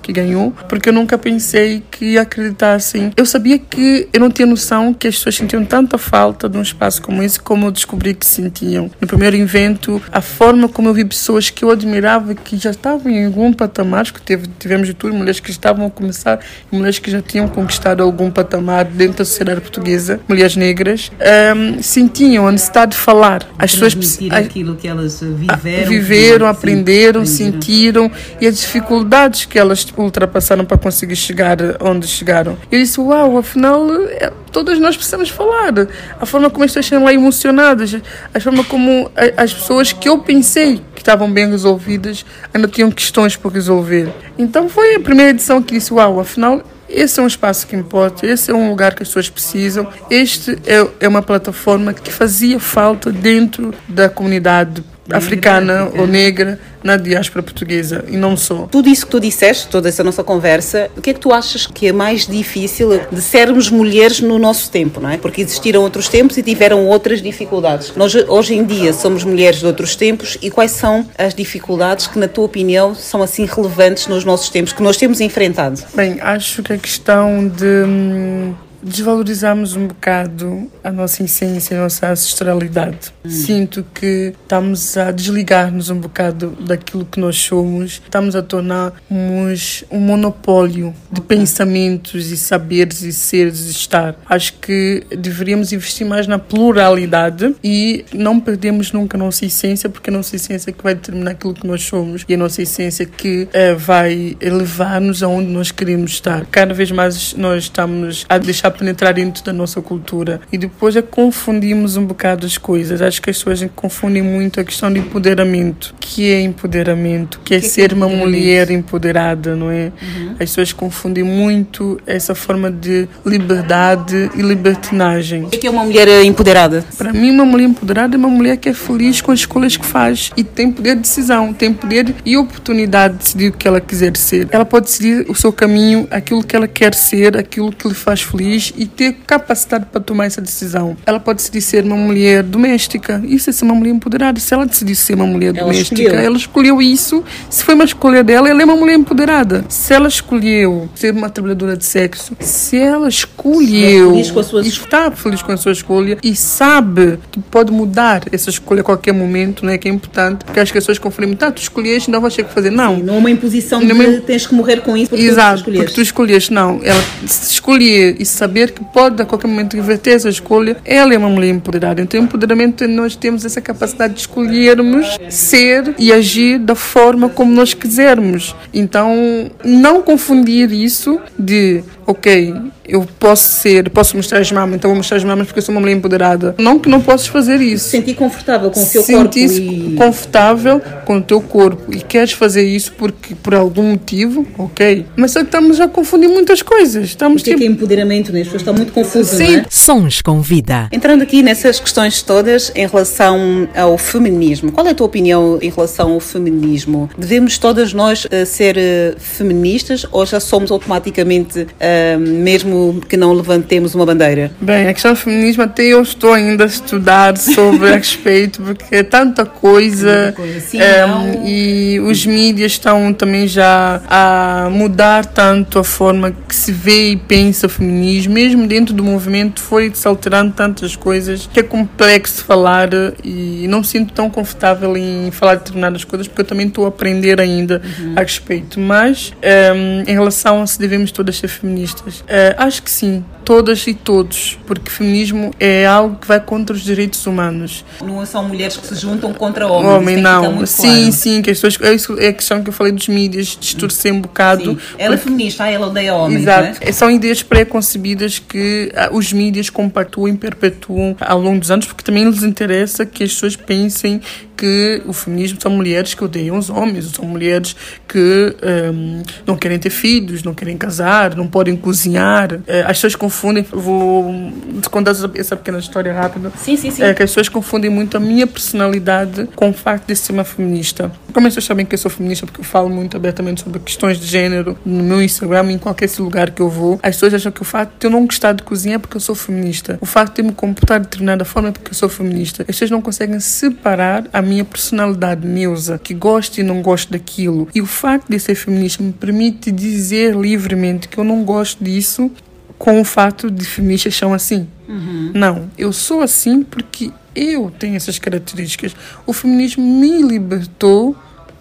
[0.02, 3.12] que ganhou, porque eu nunca pensei que ia acreditar assim.
[3.16, 6.62] Eu sabia que eu não tinha noção que as pessoas sentiam tanta falta de um
[6.62, 8.90] espaço como esse, como eu descobri que sentiam.
[9.00, 13.12] No primeiro evento, a forma como eu vi pessoas que eu admirava que já estavam
[13.12, 16.40] em algum patamar, que teve, tivemos de tudo, mulheres que estavam a começar
[16.72, 22.48] mulheres que já tinham conquistado algum patamar dentro da sociedade portuguesa, mulheres negras, ehm, sentiam
[22.48, 23.48] a necessidade de falar.
[23.58, 25.90] As pessoas aquilo que elas viveram.
[25.90, 28.12] viveram, sim, aprenderam, sentiram
[28.42, 32.58] e as dificuldades que elas ultrapassaram para conseguir chegar onde chegaram.
[32.72, 35.74] Eu disse, uau, afinal, é, todas nós precisamos falar.
[36.20, 37.96] A forma como as pessoas estão lá emocionadas,
[38.34, 43.36] a forma como as pessoas que eu pensei que estavam bem resolvidas ainda tinham questões
[43.36, 44.10] por resolver.
[44.38, 48.26] Então foi a primeira edição que disse, uau, afinal esse é um espaço que importa,
[48.26, 49.88] esse é um lugar que as pessoas precisam.
[50.10, 56.96] Este é, é uma plataforma que fazia falta dentro da comunidade africana ou negra na
[56.96, 58.68] diáspora portuguesa e não só.
[58.72, 61.68] Tudo isso que tu disseste, toda essa nossa conversa, o que é que tu achas
[61.68, 65.18] que é mais difícil de sermos mulheres no nosso tempo, não é?
[65.18, 67.94] Porque existiram outros tempos e tiveram outras dificuldades.
[67.96, 72.18] Nós hoje em dia somos mulheres de outros tempos e quais são as dificuldades que,
[72.18, 75.82] na tua opinião, são assim relevantes nos nossos tempos, que nós temos enfrentado?
[75.94, 78.54] Bem, acho que a questão de
[78.84, 83.14] hum, desvalorizarmos um bocado a nossa essência, a nossa ancestralidade.
[83.28, 90.00] Sinto que estamos a desligar-nos um bocado daquilo que nós somos, estamos a tornar-nos um
[90.00, 94.16] monopólio de pensamentos e saberes e seres e estar.
[94.28, 100.10] Acho que deveríamos investir mais na pluralidade e não perdemos nunca a nossa essência, porque
[100.10, 103.06] a nossa essência é que vai determinar aquilo que nós somos e a nossa essência
[103.06, 106.46] que eh, vai levar-nos aonde nós queremos estar.
[106.46, 110.42] Cada vez mais nós estamos a deixar a penetrar dentro da nossa cultura.
[110.52, 113.02] E depois é que confundimos um bocado as coisas.
[113.02, 115.94] Acho que as pessoas confundem muito a questão de empoderamento.
[115.96, 117.36] O que é empoderamento?
[117.36, 118.30] O que é que é ser uma empoderamento?
[118.30, 119.92] mulher empoderada, não é?
[120.02, 120.32] Uhum.
[120.34, 125.44] As pessoas confundem muito essa forma de liberdade e libertinagem.
[125.44, 126.84] O que é uma mulher empoderada?
[126.98, 129.86] Para mim, uma mulher empoderada é uma mulher que é feliz com as escolhas que
[129.86, 133.82] faz e tem poder de decisão, tem poder e oportunidade de decidir o que ela
[133.82, 134.48] quiser ser.
[134.52, 138.22] Ela pode decidir o seu caminho, aquilo que ela quer ser, aquilo que lhe faz
[138.22, 140.96] feliz e ter capacidade para tomar essa decisão.
[141.06, 143.22] Ela pode decidir ser uma mulher doméstica.
[143.26, 144.40] Isso é ser uma mulher empoderada.
[144.40, 146.20] Se ela decidir ser uma mulher Ela doméstica, escolheu.
[146.22, 147.24] ela escolheu isso.
[147.50, 149.66] Se foi uma escolha dela, ela é uma mulher empoderada.
[149.70, 154.62] Se ela escolheu ser uma trabalhadora de sexo, se ela escolheu feliz com a sua
[154.64, 158.84] e está feliz com a sua escolha e sabe que pode mudar essa escolha a
[158.84, 159.78] qualquer momento, não é?
[159.78, 162.70] Que é importante, porque as pessoas confundem ah, tu escolheste, não vais ter que fazer.
[162.70, 162.98] Não.
[162.98, 165.60] Não é uma imposição Não é de uma- tens que morrer com isso porque Exato,
[165.60, 165.96] tu porque escolheste.
[165.96, 166.80] tu escolheste, não.
[166.84, 171.18] Ela se escolher e saber que pode a qualquer momento reverter essa escolha, ela é
[171.18, 172.02] uma mulher empoderada.
[172.02, 177.74] Então, empoderamento, nós temos essa capacidade de escolhermos ser e agir da forma como nós
[177.74, 178.56] quisermos.
[178.74, 182.56] Então, não confundir isso de, ok,
[182.88, 185.74] eu posso ser, posso mostrar as mamas, então vou mostrar as mamas porque eu sou
[185.74, 186.56] uma mulher empoderada.
[186.58, 187.88] Não que não possas fazer isso.
[187.90, 189.96] Sentir confortável com o teu corpo Sentir-se e...
[189.96, 195.06] confortável com o teu corpo e queres fazer isso porque por algum motivo, ok.
[195.16, 197.06] Mas só que estamos a confundir muitas coisas.
[197.06, 198.40] Estamos O que é, que é empoderamento, né?
[198.40, 199.52] As pessoas estão muito confusas, Sim.
[199.52, 199.66] não é?
[199.70, 200.90] Sons com vida.
[200.92, 205.70] Entrando aqui nessas questões todas em relação ao feminismo, qual é a tua opinião em
[205.70, 207.08] relação ao feminismo?
[207.16, 213.34] Devemos todas nós eh, ser eh, feministas ou já somos automaticamente, eh, mesmo que não
[213.34, 214.52] levantemos uma bandeira?
[214.62, 218.96] Bem, a questão do feminismo até eu estou ainda a estudar sobre a respeito, porque
[218.96, 221.46] é tanta coisa, Sim, eh, não.
[221.46, 227.18] e os mídias estão também já a mudar tanto a forma que se vê e
[227.18, 232.44] pensa o feminismo, mesmo dentro do movimento foi se alterando tantas coisas que é complexo
[232.44, 232.90] falar
[233.24, 236.86] e não me sinto tão confortável em falar de determinadas coisas porque eu também estou
[236.86, 237.82] a aprender ainda
[238.16, 238.80] a respeito.
[238.80, 239.74] Mas eh,
[240.08, 241.89] em relação a se devemos todas ser feministas,
[242.28, 246.84] eh, acho que sim, todas e todos, porque feminismo é algo que vai contra os
[246.84, 247.84] direitos humanos.
[248.00, 249.92] Não são mulheres que se juntam contra homens.
[249.96, 250.68] Homem, não.
[250.68, 251.12] Sim, claro.
[251.12, 251.80] sim, pessoas.
[251.82, 254.78] É, é a questão que eu falei dos mídias, distorcer um bocado.
[255.00, 256.86] Ela é porque- feminista, ah, ela odeia homens, Exato.
[256.86, 256.92] né?
[256.92, 262.04] São ideias pré-concebidas que ah, os mídias compactuam e perpetuam ao longo dos anos, porque
[262.04, 264.22] também lhes interessa que as pessoas pensem
[264.60, 267.74] que o feminismo são mulheres que odeiam os homens, são mulheres
[268.06, 272.60] que ahm, não querem ter filhos, não querem casar, não podem cozinhar.
[272.68, 273.39] Eh, as pessoas confundem,
[273.72, 274.34] vou
[274.82, 276.52] te contar essa- pequena história rápida.
[276.58, 277.04] Sim, sim, sim.
[277.04, 280.44] É que as pessoas confundem muito a minha personalidade com o facto de ser uma
[280.44, 281.12] feminista.
[281.34, 284.20] Como as pessoas sabem que eu sou feminista porque eu falo muito abertamente sobre questões
[284.20, 287.62] de género no meu Instagram, em qualquer lugar que eu vou, as pessoas acham que
[287.62, 289.98] o facto de eu não gostar de cozinhar é porque eu sou feminista.
[290.02, 292.64] O facto de eu me comportar de determinada forma é porque eu sou feminista.
[292.64, 297.68] As pessoas não conseguem separar a minha personalidade, Neuza, que gosto e não gosto daquilo.
[297.76, 302.32] E o facto de ser feminista me permite dizer livremente que eu não gosto disso
[302.80, 304.66] com o fato de feministas são assim.
[304.88, 305.32] Uhum.
[305.36, 308.96] Não, eu sou assim porque eu tenho essas características.
[309.28, 311.16] O feminismo me libertou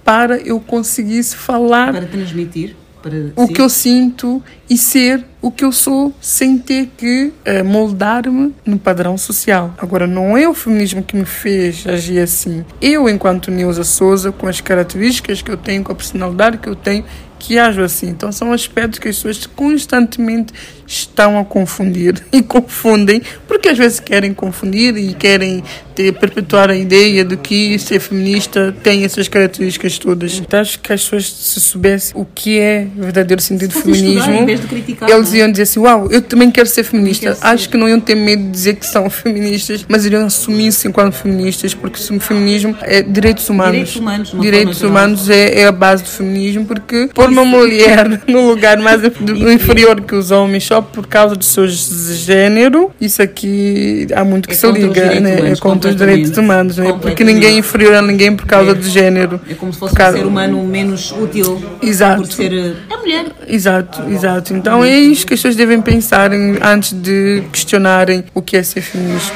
[0.05, 2.74] para eu conseguisse falar Para transmitir.
[3.03, 3.53] Para, o sim.
[3.53, 8.77] que eu sinto e ser o que eu sou sem ter que eh, moldar-me no
[8.77, 9.73] padrão social.
[9.78, 12.65] Agora, não é o feminismo que me fez agir assim.
[12.81, 16.74] Eu, enquanto Neuza Souza, com as características que eu tenho, com a personalidade que eu
[16.74, 17.05] tenho,
[17.39, 18.09] que ajo assim.
[18.09, 20.52] Então, são aspectos que as pessoas constantemente
[20.86, 25.62] estão a confundir e confundem, porque às vezes querem confundir e querem
[25.94, 30.39] ter, perpetuar a ideia de que ser feminista tem essas características todas.
[30.39, 34.69] Então, acho que as pessoas, se soubessem o que é o verdadeiro sentido estudar, feminismo,
[34.69, 35.39] criticar, eles é?
[35.39, 37.36] iam dizer assim: Uau, eu também quero ser feminista.
[37.40, 41.15] Acho que não iam ter medo de dizer que são feministas, mas iriam assumir-se enquanto
[41.15, 43.73] feministas, porque o feminismo é direitos humanos.
[43.73, 48.49] Direitos humanos, Direitos humanos é, é a base do feminismo, porque pôr uma mulher no
[48.49, 54.25] lugar mais inferior que os homens só por causa do seu género, isso aqui há
[54.25, 55.35] muito que É se liga, né?
[55.35, 56.93] É humanos, contra os direitos humanos, né?
[57.01, 59.41] porque ninguém é inferior a ninguém por causa do género.
[59.49, 62.23] É como se fosse causa- um ser humano menos útil Exato.
[62.23, 62.53] por ser.
[62.53, 63.27] eh, É mulher.
[63.47, 64.55] Exato, exato.
[64.55, 68.81] Então é isso que as pessoas devem pensar antes de questionarem o que é ser
[68.81, 69.33] feminista.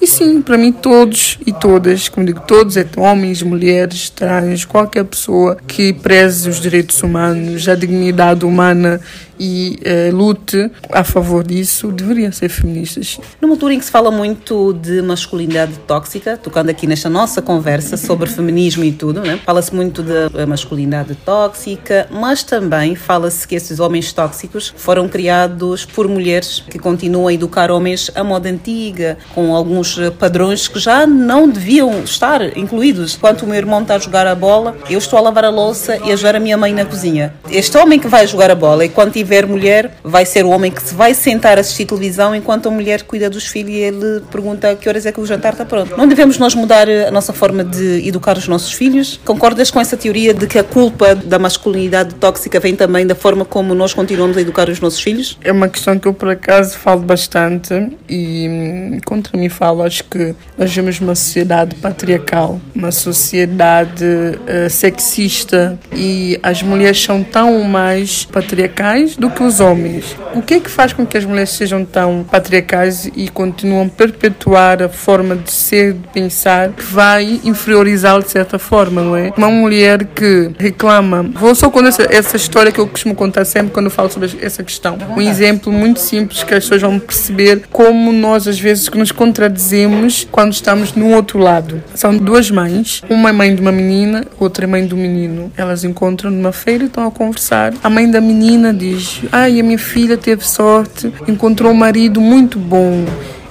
[0.00, 5.04] E sim, para mim todos e todas, como digo, todos, é homens, mulheres, trans, qualquer
[5.04, 9.00] pessoa que preze os direitos humanos, a dignidade humana
[9.38, 13.18] e eh, lute a favor disso, deveriam ser feministas.
[13.40, 17.96] Numa altura em que se fala muito de masculinidade tóxica, tocando aqui nesta nossa conversa
[17.96, 19.38] sobre feminismo e tudo, né?
[19.44, 26.08] fala-se muito da masculinidade tóxica, mas também fala-se que esses homens tóxicos foram criados por
[26.08, 31.48] mulheres que continuam a educar homens à moda antiga, com alguns padrões que já não
[31.48, 33.16] deviam estar incluídos.
[33.16, 35.96] Enquanto o meu irmão está a jogar a bola, eu estou a lavar a louça
[36.04, 37.34] e a ajudar a minha mãe na cozinha.
[37.50, 40.70] Este homem que vai jogar a bola e quando tiver mulher, vai ser o homem
[40.70, 44.22] que se vai sentar a assistir televisão enquanto a mulher cuida dos filhos e ele
[44.30, 45.96] pergunta que horas é que o jantar está pronto.
[45.96, 49.20] Não devemos nós mudar a nossa forma de educar os nossos filhos?
[49.24, 53.44] Concordas com essa teoria de que a culpa da masculinidade tóxica vem também da forma
[53.44, 55.36] como nós continuamos a educar os nossos filhos?
[55.42, 57.74] É uma questão que eu, por acaso, falo bastante
[58.08, 64.70] e hum, contra mim falo, acho que nós vemos uma sociedade patriarcal, uma sociedade uh,
[64.70, 70.16] sexista e as mulheres são tão mais patriarcais do que os homens.
[70.34, 73.88] O que é que faz com que as mulheres sejam tão patriarcais e continuam a
[73.88, 79.32] perpetuar a forma de ser, de pensar, que vai inferiorizá-lo de certa forma, não é?
[79.36, 81.22] Uma mulher que reclama.
[81.34, 84.62] Vou só contar essa, essa história que eu costumo contar sempre quando falo sobre essa
[84.62, 84.98] questão.
[85.16, 90.26] Um exemplo muito simples que as pessoas vão perceber como nós às vezes nos contradizemos
[90.30, 91.82] quando estamos no outro lado.
[91.94, 95.52] São duas mães, uma é mãe de uma menina, outra é mãe do menino.
[95.56, 97.72] Elas encontram numa feira e estão a conversar.
[97.82, 102.58] A mãe da menina diz: Ai, a minha filha teve sorte, encontrou um marido muito
[102.58, 103.04] bom.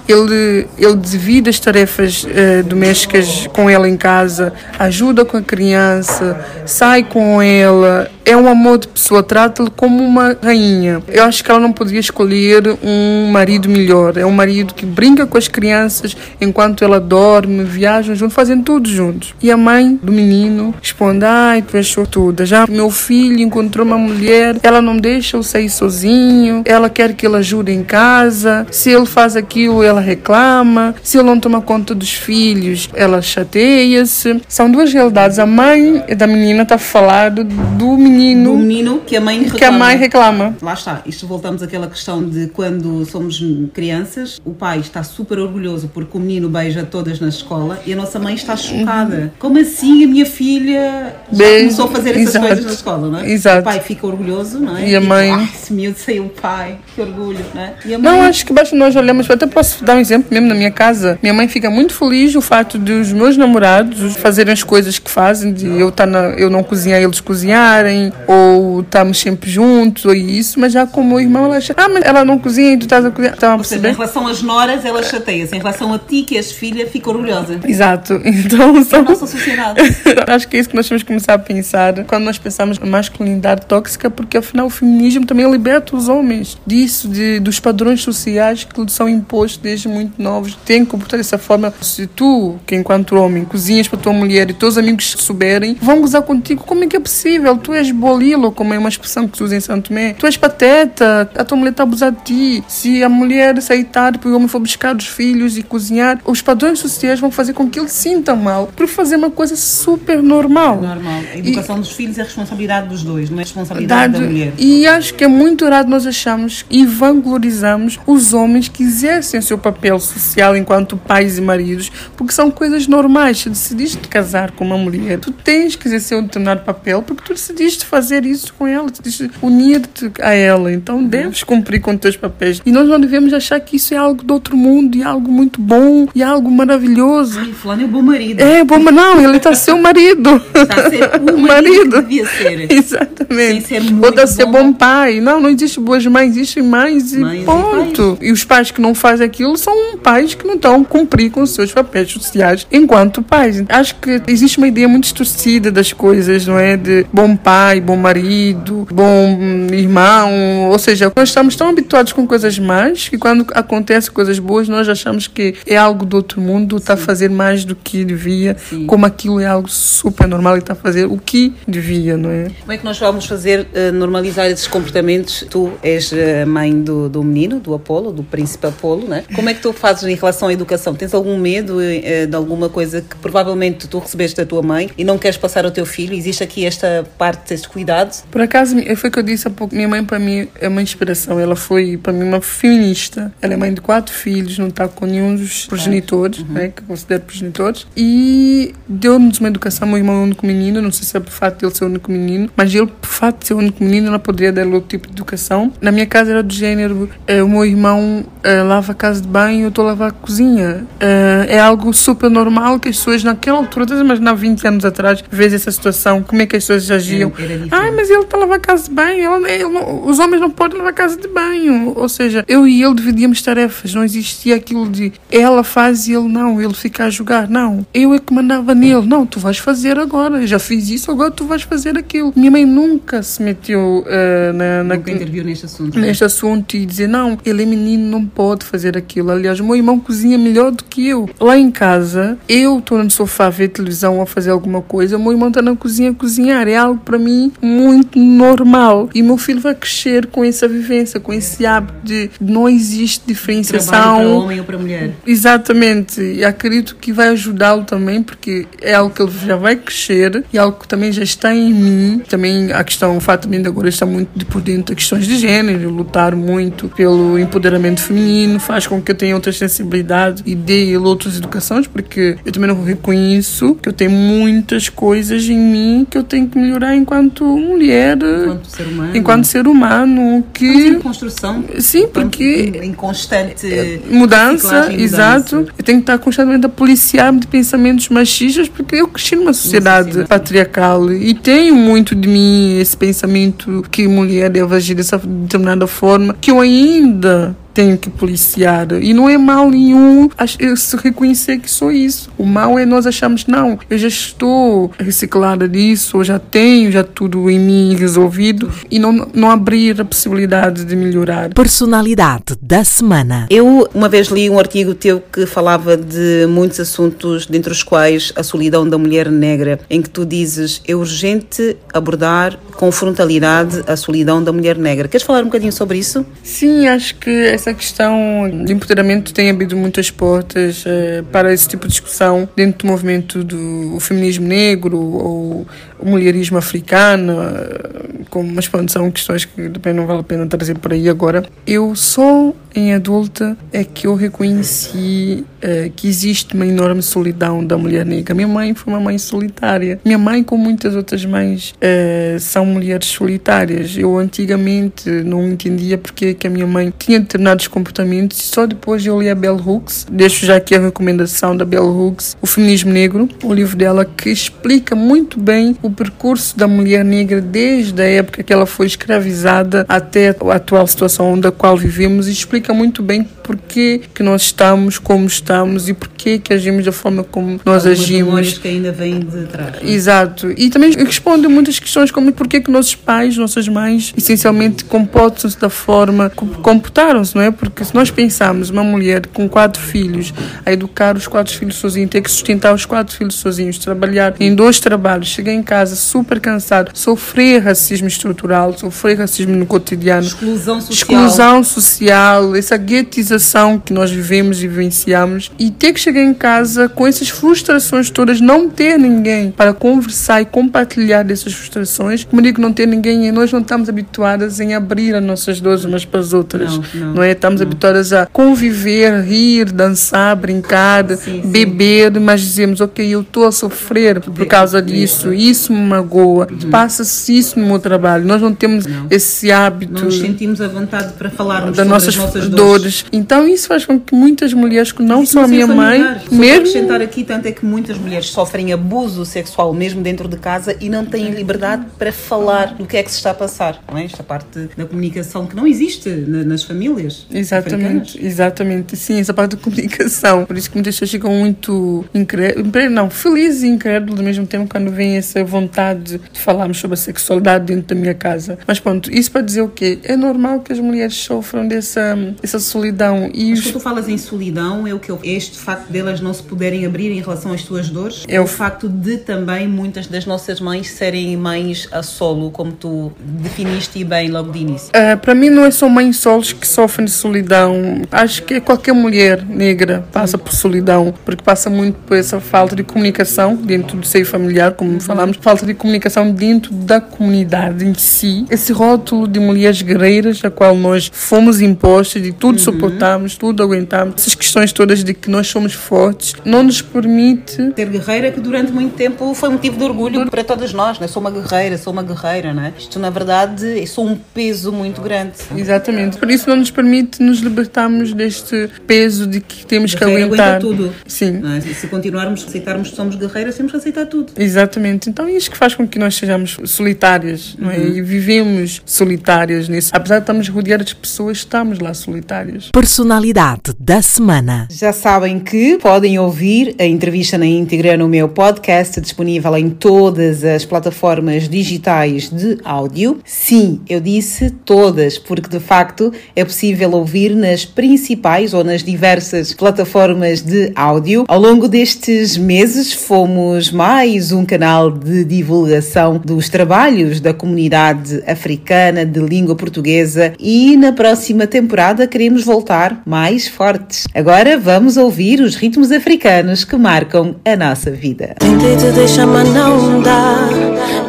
[0.08, 6.40] Ele, ele divide as tarefas eh, domésticas com ela em casa, ajuda com a criança,
[6.66, 11.02] sai com ela, é um amor de pessoa, trata-lhe como uma rainha.
[11.08, 14.18] Eu acho que ela não podia escolher um marido melhor.
[14.18, 18.90] É um marido que brinca com as crianças enquanto ela dorme, viajam juntos, fazem tudo
[18.90, 19.36] juntos.
[19.42, 22.46] E a mãe do menino responde: Ai, tu és sortuda.
[22.46, 27.28] Já meu filho encontrou uma mulher, ela não deixa eu sair sozinho, ela quer que
[27.28, 28.66] ele ajude em casa.
[28.72, 30.96] Se ele faz aquilo, ela reclama.
[31.04, 34.42] Se ele não toma conta dos filhos, ela chateia-se.
[34.48, 35.40] São duas realidades.
[35.40, 39.58] A mãe da menina está falando do menino do menino que a mãe reclama.
[39.58, 40.58] Que a mãe reclama.
[40.62, 41.02] Lá está.
[41.06, 43.44] Isto voltamos àquela questão de quando somos
[43.74, 47.96] crianças, o pai está super orgulhoso porque o menino beija todas na escola e a
[47.96, 49.16] nossa mãe está chocada.
[49.16, 49.30] Uhum.
[49.40, 51.64] Como assim a minha filha Beijo.
[51.64, 52.48] começou a fazer essas Exato.
[52.48, 53.32] coisas na escola, não é?
[53.32, 53.62] Exato.
[53.62, 54.90] O pai fica orgulhoso, não é?
[54.90, 55.32] E a mãe.
[55.32, 57.74] Ai, esse miúdo saiu o pai, que orgulho, não é?
[57.86, 57.98] Mãe...
[57.98, 61.18] Não, acho que basta nós olharmos, até posso dar um exemplo mesmo na minha casa.
[61.22, 65.10] Minha mãe fica muito feliz o fato de os meus namorados fazerem as coisas que
[65.10, 70.14] fazem, de eu, tá na, eu não cozinhar eles cozinharem, ou estamos sempre juntos, ou
[70.14, 73.06] isso, mas já como irmão, ela acha, ah, mas ela não cozinha e tu estás
[73.06, 73.36] a cozinhar.
[73.38, 75.56] Tá a seja, em relação às noras, ela chateia-se.
[75.56, 77.60] Em relação a ti, que és filha, fica orgulhosa.
[77.66, 78.22] Exato.
[78.46, 79.00] Então, são...
[79.00, 79.80] É a nossa sociedade.
[80.28, 82.86] Acho que é isso que nós temos que começar a pensar quando nós pensamos na
[82.86, 88.64] masculinidade tóxica, porque afinal o feminismo também liberta os homens disso, de, dos padrões sociais
[88.64, 90.58] que são impostos desde muito novos.
[90.66, 91.74] Tem que comportar dessa forma.
[91.82, 96.22] Se tu, que enquanto homem, cozinhas para tua mulher e teus amigos souberem, vão gozar
[96.22, 96.64] contigo.
[96.64, 97.58] Como é que é possível?
[97.58, 100.14] Tu és bolilo, como é uma expressão que se usa em Santo Tomé.
[100.14, 102.64] Tu és pateta, a tua mulher está a abusar de ti.
[102.68, 106.80] Se a mulher aceitar porque o homem for buscar os filhos e cozinhar, os padrões
[106.80, 110.82] sociais vão fazer com que ele sinta mal por fazer uma coisa super normal.
[110.82, 111.22] Normal.
[111.34, 114.54] A educação e, dos filhos é responsabilidade dos dois, não é responsabilidade da mulher.
[114.58, 119.44] E acho que é muito errado nós achamos e vanglorizamos os homens que exercem o
[119.44, 123.40] seu papel social enquanto pais e maridos, porque são coisas normais.
[123.40, 127.34] Se decidiste casar com uma mulher, tu tens que exercer um determinado papel porque tu
[127.34, 130.72] decidiste fazer isso com ela, decidiste unir-te a ela.
[130.72, 132.62] Então deves cumprir com os teus papéis.
[132.66, 135.60] E nós não devemos achar que isso é algo do outro mundo e algo muito
[135.60, 137.40] bom e algo maravilhoso.
[137.40, 138.42] Ai, fulano é bom marido.
[138.42, 140.42] É, bom, mas não, ele está a ser o marido.
[140.54, 141.56] Está a ser o marido.
[141.66, 142.02] marido.
[142.02, 142.72] devia ser.
[142.72, 143.68] Exatamente.
[143.68, 145.20] Ser Ou está a ser bom pai.
[145.20, 148.18] Não, não existe boas mães, existem mães e mães ponto.
[148.22, 151.32] E, e, os pais que não fazem aquilo são pais que não estão a cumprir
[151.32, 153.64] com os seus papéis sociais enquanto pais.
[153.70, 156.78] Acho que existe uma ideia muito distorcida das coisas, não é?
[156.78, 159.38] De bom pai, bom marido, bom
[159.72, 160.70] irmão.
[160.70, 164.88] Ou seja, nós estamos tão habituados com coisas más que quando acontecem coisas boas nós
[164.88, 168.86] achamos que é algo do outro mundo, está a fazer mais do que devia, Sim.
[168.86, 172.48] como aquilo é algo super normal e está a fazer o que devia, não é?
[172.60, 175.46] Como é que nós vamos fazer uh, normalizar esses comportamentos?
[175.50, 179.24] Tu és a mãe do, do menino, do Apolo, do príncipe Apolo, né?
[179.36, 180.96] Como Como é que tu fazes em relação à educação?
[180.96, 185.04] Tens algum medo eh, de alguma coisa que provavelmente tu recebeste da tua mãe e
[185.04, 186.16] não queres passar ao teu filho?
[186.16, 188.24] Existe aqui esta parte deste cuidado?
[188.32, 190.82] Por acaso, foi o que eu disse há pouco, minha mãe para mim é uma
[190.82, 191.40] inspiração.
[191.40, 193.32] Ela foi para mim uma feminista.
[193.40, 196.88] Ela é mãe de quatro filhos, não está com nenhum dos progenitores, né, que eu
[196.88, 197.86] considero progenitores.
[197.96, 199.88] E deu-nos uma educação.
[199.88, 201.84] Meu irmão é o único menino, não sei se é por fato de ele ser
[201.84, 204.66] o único menino, mas ele, por fato de ser o único menino, ela poderia dar
[204.66, 205.72] outro tipo de educação.
[205.80, 209.35] Na minha casa era do género: eh, o meu irmão eh, lava a casa de
[209.36, 210.88] banho, eu estou a lavar a cozinha.
[210.98, 215.22] Eh, é algo super normal que as pessoas, naquela altura, mas há 20 anos atrás,
[215.30, 217.34] vês essa situação, como é que as pessoas agiam.
[217.70, 220.40] Ah, mas ele está a lavar a casa de banho, ele, ele não- os homens
[220.40, 221.92] não podem lavar a casa de banho.
[221.98, 226.30] Ou seja, eu e ele dividíamos tarefas, não existia aquilo de ela faz e ele
[226.30, 227.50] não, ele fica a jogar.
[227.50, 229.06] Não, eu é que mandava nele.
[229.06, 232.32] Não, tu vais fazer agora, eu já fiz isso, agora tu vais fazer aquilo.
[232.36, 236.00] Minha mãe nunca se meteu eh, na, na, Nunca interviu neste assunto.
[236.00, 239.15] neste assunto e dizer não, ele é menino, não pode fazer aquilo.
[239.22, 241.30] Aliás, o meu irmão cozinha melhor do que eu.
[241.40, 245.18] Lá em casa, eu estou no sofá a ver televisão ou a fazer alguma coisa,
[245.18, 246.68] o meu irmão está na cozinha a cozinhar.
[246.68, 249.10] É algo para mim muito normal.
[249.14, 254.18] E meu filho vai crescer com essa vivência, com esse hábito de não existe diferenciação.
[254.18, 255.12] para homem ou para mulher.
[255.26, 260.44] Exatamente, e acredito que vai ajudá-lo também, porque é algo que ele já vai crescer
[260.52, 262.22] e algo que também já está em mim.
[262.28, 265.90] Também a questão, o fato de agora estar muito por dentro de questões de gênero,
[265.90, 271.38] lutar muito pelo empoderamento feminino, faz com que eu tenha outras sensibilidades e ele outras
[271.38, 276.24] educações, porque eu também não reconheço que eu tenho muitas coisas em mim que eu
[276.24, 279.12] tenho que melhorar enquanto mulher, Enquanto ser humano.
[279.18, 281.64] enquanto ser humano, que Estamos em construção.
[281.80, 283.68] Sim, porque Em, em constante
[284.10, 285.56] mudança, reciclagem e exato.
[285.58, 285.74] mudança.
[285.78, 290.26] Eu tenho que estar constantemente a policiar-me de pensamentos machistas porque eu cresci numa sociedade
[290.26, 296.36] patriarcal e tenho muito de mim esse pensamento que mulher deve agir dessa determinada forma
[296.40, 300.30] que eu ainda tenho que policiar e não é mal nenhum
[300.76, 305.70] se reconhecer que sou isso o mal é nós achamos não eu já estou reciclada
[305.70, 310.86] disso eu já tenho já tudo em mim resolvido e não não abrir a possibilidade
[310.86, 313.48] de melhorar Personalidade da semana.
[313.50, 318.32] Eu uma vez li um artigo teu que falava de muitos assuntos, dentre os quais
[318.36, 323.96] a solidão da mulher negra, em que tu dizes é urgente abordar com frontalidade a
[323.96, 325.08] solidão da mulher negra.
[325.08, 326.26] Queres falar um bocadinho sobre isso?
[326.44, 327.30] Sim, acho que
[327.66, 332.86] essa questão de empoderamento tem abrido muitas portas eh, para esse tipo de discussão dentro
[332.86, 335.66] do movimento do feminismo negro ou
[335.98, 340.46] o mulherismo africano, eh, como, mas pronto, são questões que também não vale a pena
[340.46, 341.44] trazer por aí agora.
[341.66, 347.78] Eu só em adulta é que eu reconheci eh, que existe uma enorme solidão da
[347.78, 348.36] mulher negra.
[348.36, 350.00] Minha mãe foi uma mãe solitária.
[350.04, 353.98] Minha mãe, como muitas outras mães, eh, são mulheres solitárias.
[353.98, 357.22] Eu antigamente não entendia porque que a minha mãe tinha
[357.56, 360.80] determinados comportamentos e só depois de eu ler a Bell Hooks, deixo já aqui a
[360.80, 365.90] recomendação da Bell Hooks, O Feminismo Negro, o livro dela que explica muito bem o
[365.90, 371.40] percurso da mulher negra desde a época que ela foi escravizada até a atual situação
[371.40, 376.40] da qual vivemos e explica muito bem porquê que nós estamos como estamos e porquê
[376.40, 378.58] que agimos da forma como nós Algumas agimos.
[378.58, 379.76] que ainda de trás.
[379.84, 380.52] Exato.
[380.58, 385.70] E também responde muitas questões como porquê que nossos pais, nossas mães, essencialmente comportam-se da
[385.70, 387.45] forma como comportaram-se, não é?
[387.52, 390.34] Porque se nós pensarmos uma mulher com quatro filhos,
[390.66, 394.54] a educar os quatro filhos sozinhos, ter que sustentar os quatro filhos sozinhos, trabalhar em
[394.56, 400.82] dois trabalhos, chegar em casa super cansado, sofrer racismo estrutural, sofrer racismo no cotidiano, Exclusão
[400.82, 400.96] social.
[400.96, 406.90] exclusão social, essa guetização que nós vivemos e vivenciamos e ter que chegar em casa
[406.90, 412.24] com essas frustrações todas, não ter ninguém para conversar e compartilhar dessas frustrações.
[412.24, 416.06] Como digo, não ter ninguém, nós não estamos habituadas em abrir as nossas dores umas
[416.06, 417.35] para as outras, Não, não, não é?
[417.36, 421.04] Estamos habituadas a conviver, rir, dançar, brincar,
[421.46, 427.38] beber, mas dizemos, ok, eu estou a sofrer por causa disso, isso me magoa, passa-se
[427.38, 428.26] isso no meu trabalho.
[428.26, 432.16] Nós não temos esse hábito Não nos sentimos à vontade para falarmos das nossas, as
[432.18, 432.56] nossas dores.
[432.56, 433.06] dores.
[433.12, 436.56] Então isso faz com que muitas mulheres que não são a minha mãe, para mesmo
[436.68, 440.90] acrescentar aqui, tanto é que muitas mulheres sofrem abuso sexual mesmo dentro de casa e
[440.90, 443.84] não têm liberdade para falar do que é que se está a passar.
[443.92, 444.06] Não é?
[444.06, 447.15] Esta parte da comunicação que não existe na- nas famílias.
[447.30, 448.16] Africanas.
[448.16, 448.96] Exatamente, exatamente.
[448.98, 450.46] Sim, essa parte da comunicação.
[450.46, 454.68] Por isso que muitas pessoas ficam muito incrédulas, não, felizes e incrédulas ao mesmo tempo
[454.70, 458.58] quando vem essa vontade de falarmos sobre a sexualidade dentro da minha casa.
[458.68, 460.00] Mas pronto, isso para dizer o quê?
[460.04, 463.30] É normal que as mulheres sofram dessa, essa solidão.
[463.34, 465.92] E Mas os- quando tu falas em solidão, é o que eu, é este facto
[465.92, 468.24] delas não se poderem abrir em relação às suas dores?
[468.28, 472.72] É o o facto de também muitas das nossas mães serem mães a solo, como
[472.72, 474.90] tu definiste bem logo de início.
[474.94, 478.02] Ah, para mim não é só mães solos que sofrem de solidão.
[478.12, 482.84] Acho que qualquer mulher negra passa por solidão, porque passa muito por essa falta de
[482.84, 488.46] comunicação dentro do seio familiar, como falamos, falta de comunicação dentro da comunidade em si.
[488.50, 494.16] Esse rótulo de mulheres guerreiras, a qual nós fomos impostos, de tudo suportamos, tudo aguentamos,
[494.18, 497.46] essas questões todas de que nós somos fortes, não nos permite
[497.76, 501.08] Ser guerreira que durante muito tempo foi motivo de orgulho para todas nós, né?
[501.08, 502.74] Sou uma guerreira, sou uma guerreira, né?
[502.78, 505.34] Isto na verdade é só um peso muito grande.
[505.56, 506.18] Exatamente.
[506.18, 510.56] Por isso não nos permite nos libertarmos deste peso de que temos que aguentar.
[510.56, 510.94] aguenta tudo.
[511.08, 511.42] Sim.
[511.58, 511.62] é?
[511.62, 514.34] Se continuarmos a aceitarmos que somos guerreiras, temos que aceitar tudo.
[514.38, 515.10] Exatamente.
[515.10, 517.78] Então é isso que faz com que nós sejamos solitárias, não é?
[517.78, 517.96] Uhum.
[517.96, 519.92] E vivemos solitárias nisso.
[519.94, 522.70] Apesar de estarmos rodeadas de pessoas, estamos lá solitárias.
[522.72, 524.68] Personalidade da semana.
[524.70, 530.44] Já sabem que podem ouvir a entrevista na íntegra no meu podcast, disponível em todas
[530.44, 533.20] as plataformas digitais de áudio.
[533.26, 539.54] Sim, eu disse todas, porque de facto é possível ouvir nas principais ou nas diversas
[539.54, 541.26] plataformas de áudio.
[541.28, 549.06] Ao longo destes meses, fomos mais um canal de divulgação dos trabalhos da comunidade africana
[549.06, 554.08] de língua portuguesa e na próxima temporada queremos voltar mais fortes.
[554.14, 558.36] Agora vamos ouvir os ritmos africanos que marcam a nossa vida.
[558.40, 560.50] Tentei te deixar, mas não dá.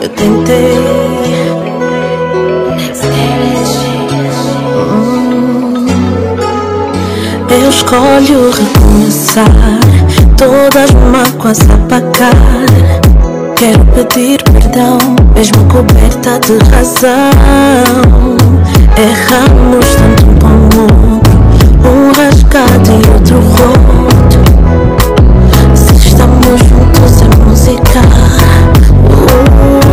[0.02, 1.75] Eu tentei.
[7.58, 9.46] Eu escolho recomeçar.
[10.36, 12.34] Todas as mágoas apagar.
[13.56, 14.98] Quero pedir perdão,
[15.34, 17.30] mesmo coberta de razão.
[18.98, 20.82] Erramos tanto como
[21.88, 24.38] um rasgado e outro roto.
[25.74, 28.00] Se estamos juntos é música.
[29.08, 29.85] Uh,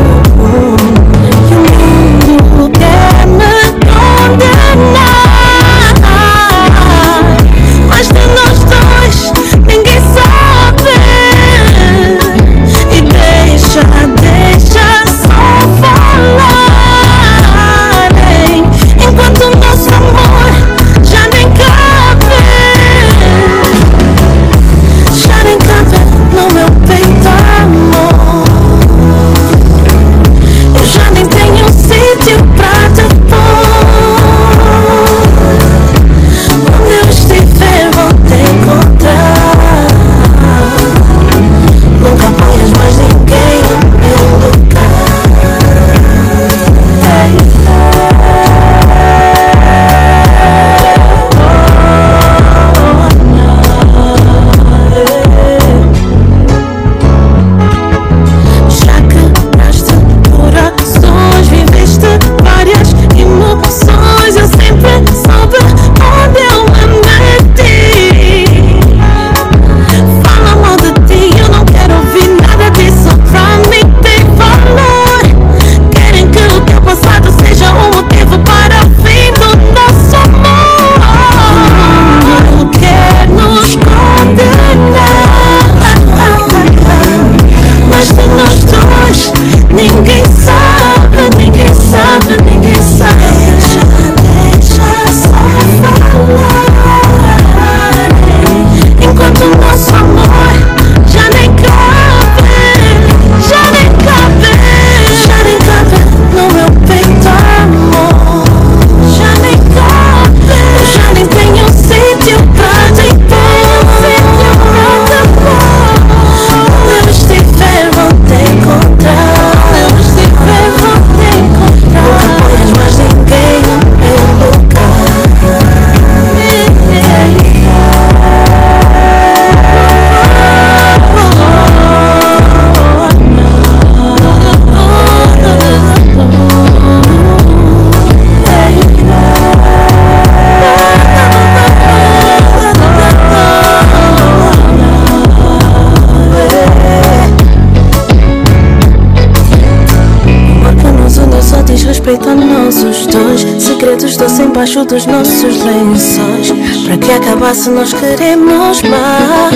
[154.64, 156.52] doces embaixo dos nossos lençóis.
[156.86, 159.54] Para que acabasse, nós queremos mais.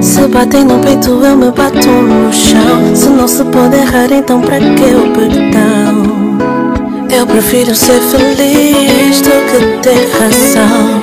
[0.00, 2.94] Se batem no peito, eu me bato no chão.
[2.94, 6.06] Se não se pode errar, então para que o perdão?
[7.10, 11.02] Eu prefiro ser feliz do que ter razão.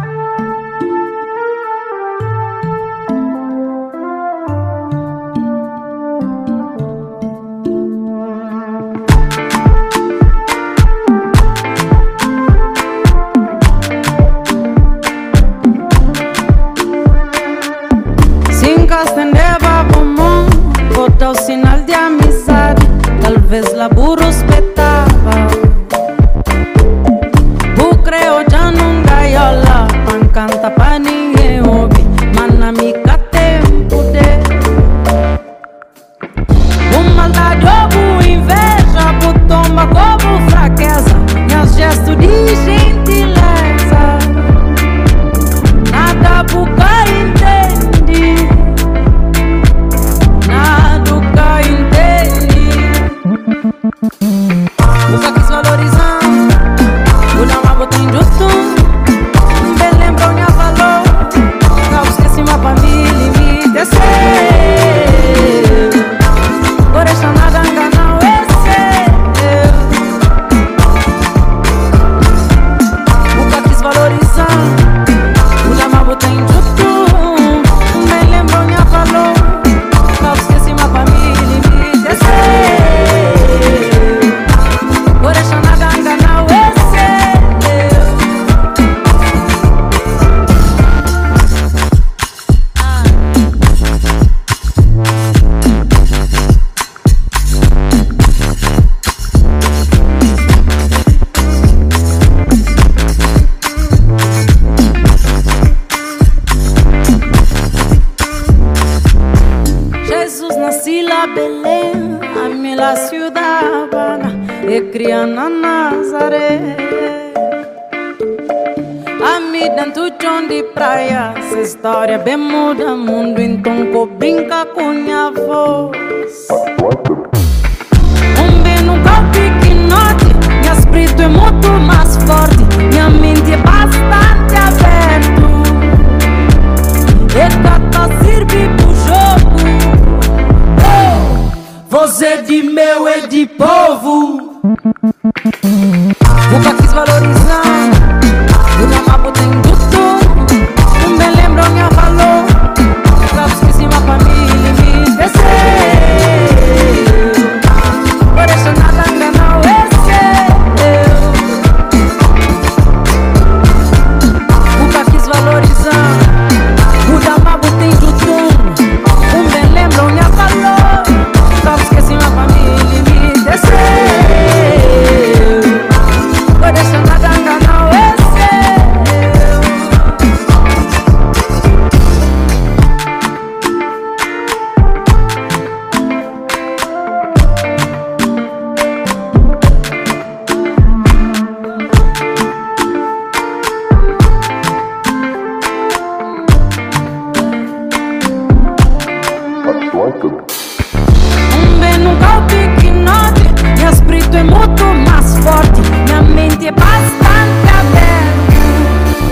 [200.19, 203.41] Um bem num golpe que note,
[203.79, 208.51] meu espírito é muito mais forte, minha mente é bastante aberta.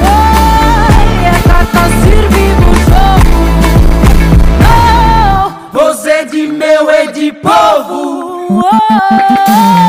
[0.01, 3.39] Oi, é pra tá servir o jogo.
[4.63, 8.47] Oh, você você de meu é de povo.
[8.49, 9.88] Oh, oh,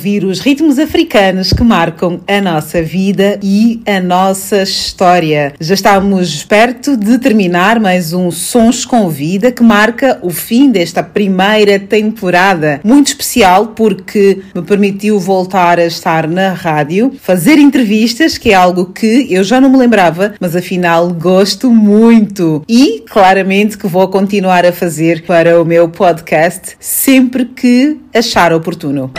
[0.00, 5.52] ouvir os ritmos africanos que marcam a nossa vida e a nossa história.
[5.60, 11.02] Já estamos perto de terminar mais um Sons com Vida que marca o fim desta
[11.02, 12.80] primeira temporada.
[12.82, 18.86] Muito especial porque me permitiu voltar a estar na rádio, fazer entrevistas, que é algo
[18.86, 22.64] que eu já não me lembrava, mas afinal gosto muito.
[22.66, 29.12] E claramente que vou continuar a fazer para o meu podcast sempre que achar oportuno.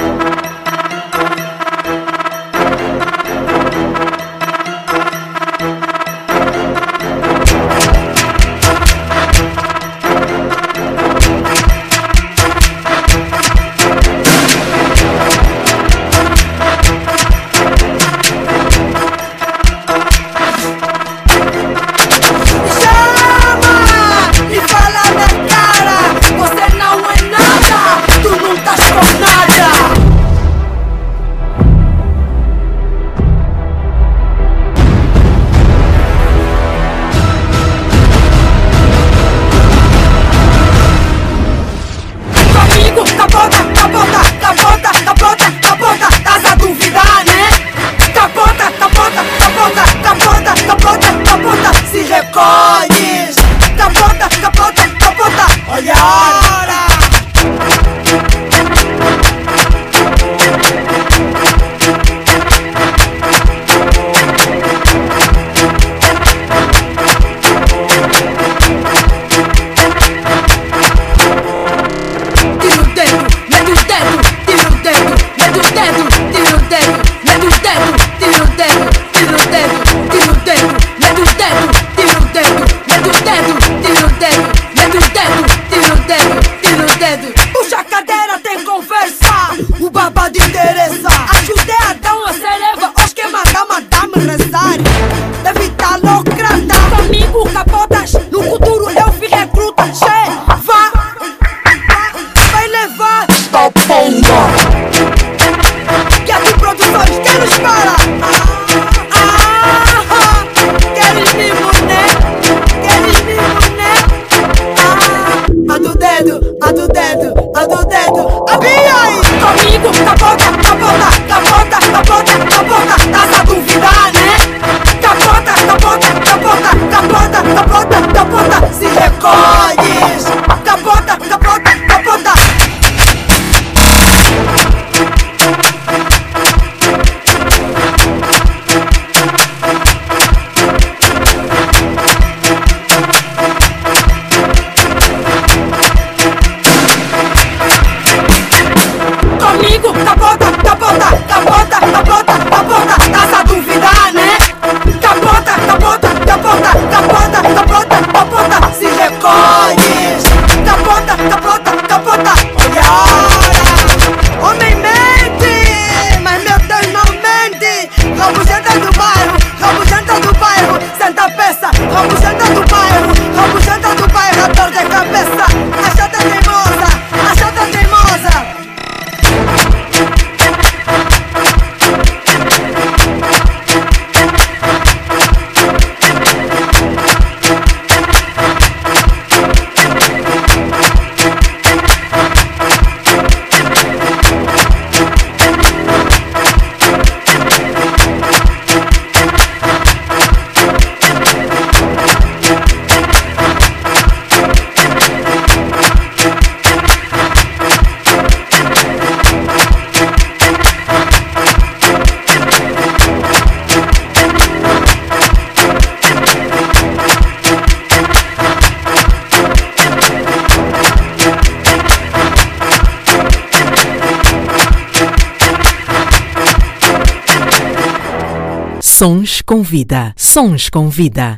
[229.61, 230.13] Com vida.
[230.17, 231.37] Sons com vida.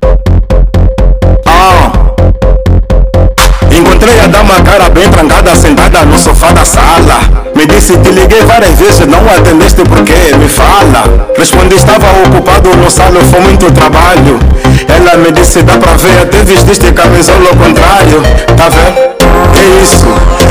[3.69, 7.19] Encontrei a dama cara bem trancada sentada no sofá da sala
[7.55, 12.89] Me disse te liguei várias vezes, não atendeste porque me fala Respondi estava ocupado no
[12.89, 14.39] salão, foi muito trabalho
[14.87, 18.21] Ela me disse dá pra ver, até vestiste camisola ao contrário
[18.55, 19.22] Tá vendo?
[19.64, 20.06] Que isso?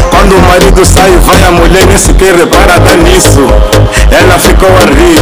[0.08, 3.40] Quando o marido sai vai a mulher nem sequer repara até nisso.
[4.10, 5.20] Ela ficou a rir.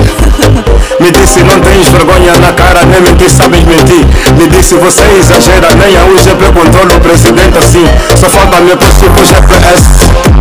[1.01, 4.07] Me disse não tens vergonha na cara, nem mentir sabes mentir.
[4.39, 7.85] Me disse você exagera, nem a UGP controla o presidente assim.
[8.15, 10.40] Só falta me pôr tipo GPS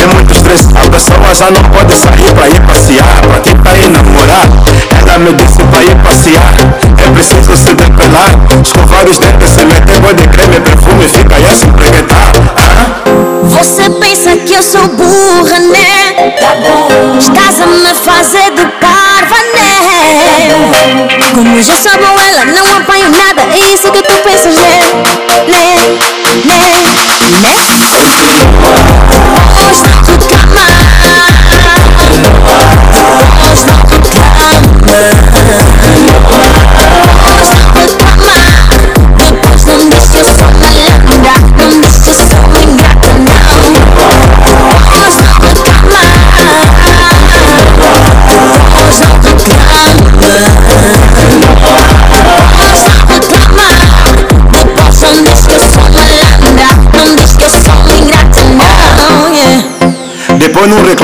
[0.00, 3.88] É muito estresse, a pessoa já não pode sair pra ir passear Pra tentar ir
[3.88, 4.48] namorar
[5.00, 6.54] Ela me disse pra ir passear
[6.98, 8.30] É preciso se depelar
[8.64, 12.32] Escovar os dentes, se meter bode creme, perfume Fica aí a se empreguetar
[13.44, 15.90] Você pensa que eu sou burra, né?
[16.38, 17.18] Tá bom.
[17.18, 20.50] Estás a me fazer de parva, né?
[21.34, 23.42] Como já sou bom, ela não apanho nada.
[23.52, 24.78] É isso que tu pensas, né?
[25.48, 25.98] Né?
[26.44, 26.80] Né?
[27.42, 27.99] Né?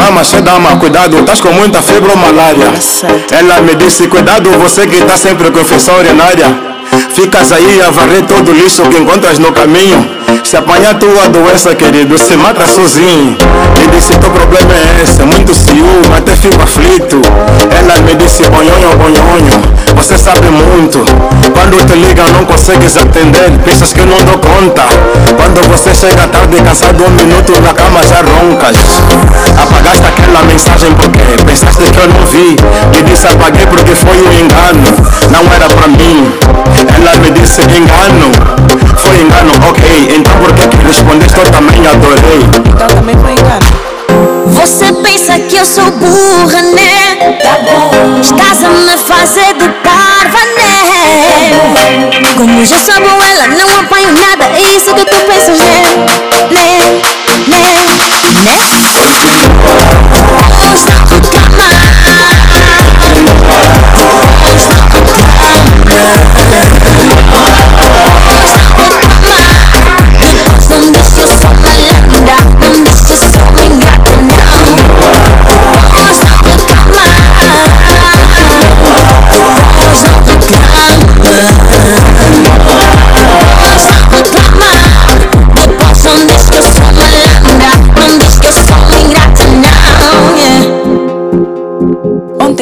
[0.07, 2.73] Reclama, che dama, cuidado, estás com muita febre ou malária.
[3.33, 6.47] Ela me disse, cuidado, você que tá sempre com infecção urinária.
[7.13, 10.09] Ficas aí a varrer todo o lixo que encontras no caminho.
[10.45, 13.37] Se apanhar tua doença, querido, se mata sozinho.
[13.77, 17.21] Me disse, teu problema é esse, muito ciúme, até fico aflito.
[17.77, 20.99] Ela me disse, bonhonho, bonhonho, você sabe muito.
[21.53, 24.83] Quando te ligam não consegues atender, pensas que não dou conta.
[25.35, 28.77] Quando você chega tarde, cansado um minuto na cama já roncas.
[29.61, 32.57] Apagaste aquela mensagem porque pensaste que eu não vi.
[32.93, 34.85] Me disse apaguei porque foi um engano,
[35.31, 36.31] não era pra mim.
[36.95, 38.31] Ela me disse engano,
[38.97, 40.15] foi engano, ok.
[40.15, 42.41] Então por que respondeste eu também adorei?
[42.69, 43.86] Então também foi engano.
[44.47, 47.37] Você pensa que eu sou burra, né?
[47.43, 48.21] Tá bom.
[48.21, 51.51] Estás a me fazer de parva, né?
[52.37, 54.45] Como já sou bom, ela não apanho nada.
[54.45, 55.83] É isso que tu pensas, né?
[56.53, 57.01] Né?
[57.49, 57.59] Né?
[58.45, 58.63] Né?
[60.63, 62.06] Hoje não te cama.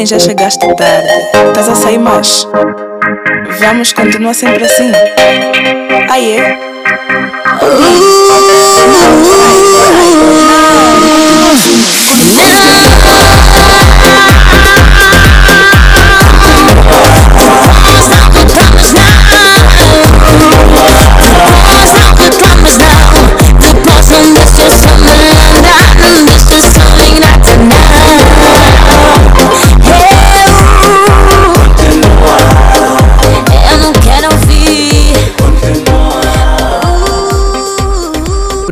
[0.05, 1.09] Ontem já chegaste tarde,
[1.49, 2.47] estás a sair mais.
[3.59, 4.93] Vamos continuar sempre assim.
[6.11, 6.59] Aí é.
[12.07, 12.84] Depois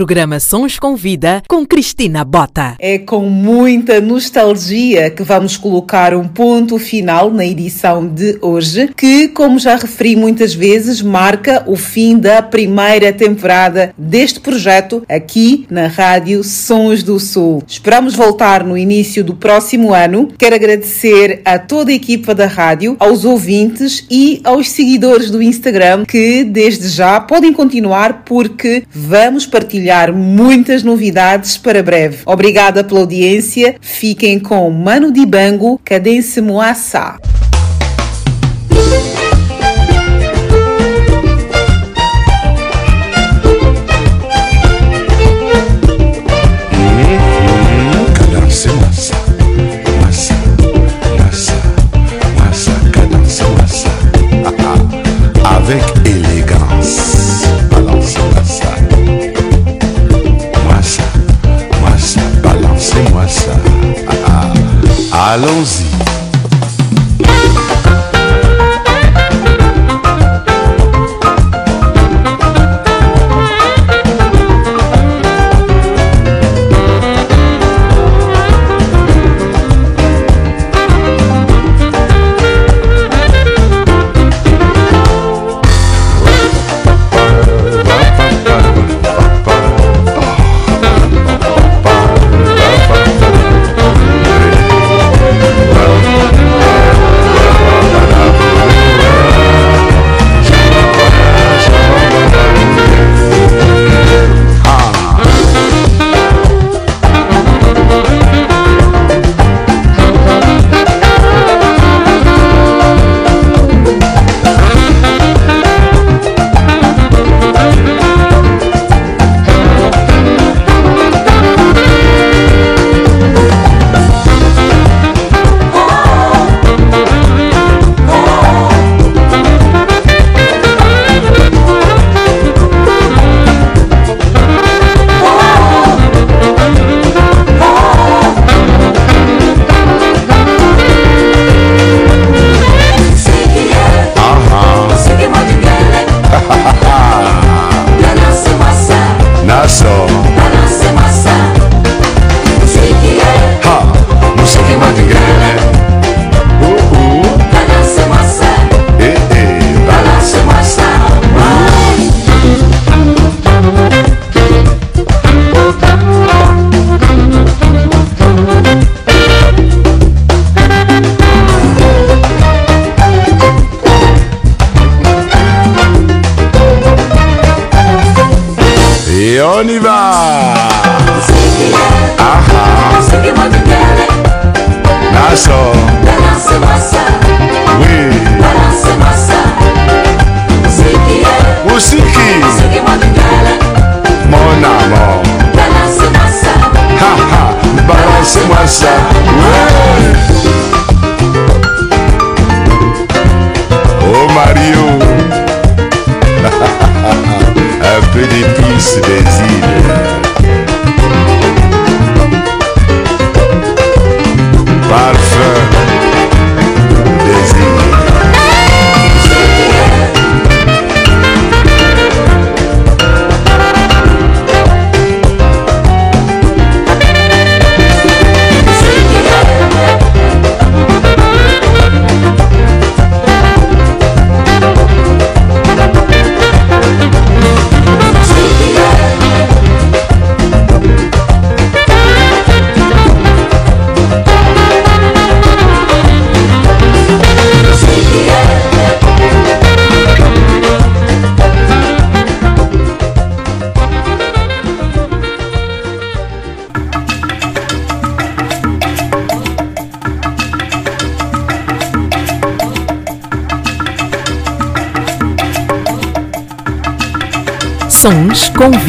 [0.02, 2.74] Programa Sons com Vida com Cristina Bota.
[2.80, 9.28] É com muita nostalgia que vamos colocar um ponto final na edição de hoje, que,
[9.28, 15.86] como já referi muitas vezes, marca o fim da primeira temporada deste projeto aqui na
[15.86, 17.62] Rádio Sons do Sul.
[17.64, 20.32] Esperamos voltar no início do próximo ano.
[20.36, 26.04] Quero agradecer a toda a equipa da rádio, aos ouvintes e aos seguidores do Instagram
[26.04, 32.20] que, desde já, podem continuar porque vamos partilhar muitas novidades para breve.
[32.24, 33.76] Obrigada pela audiência.
[33.80, 37.18] Fiquem com Mano Dibango, Cadence Moassá.
[65.22, 66.01] Balancez-moi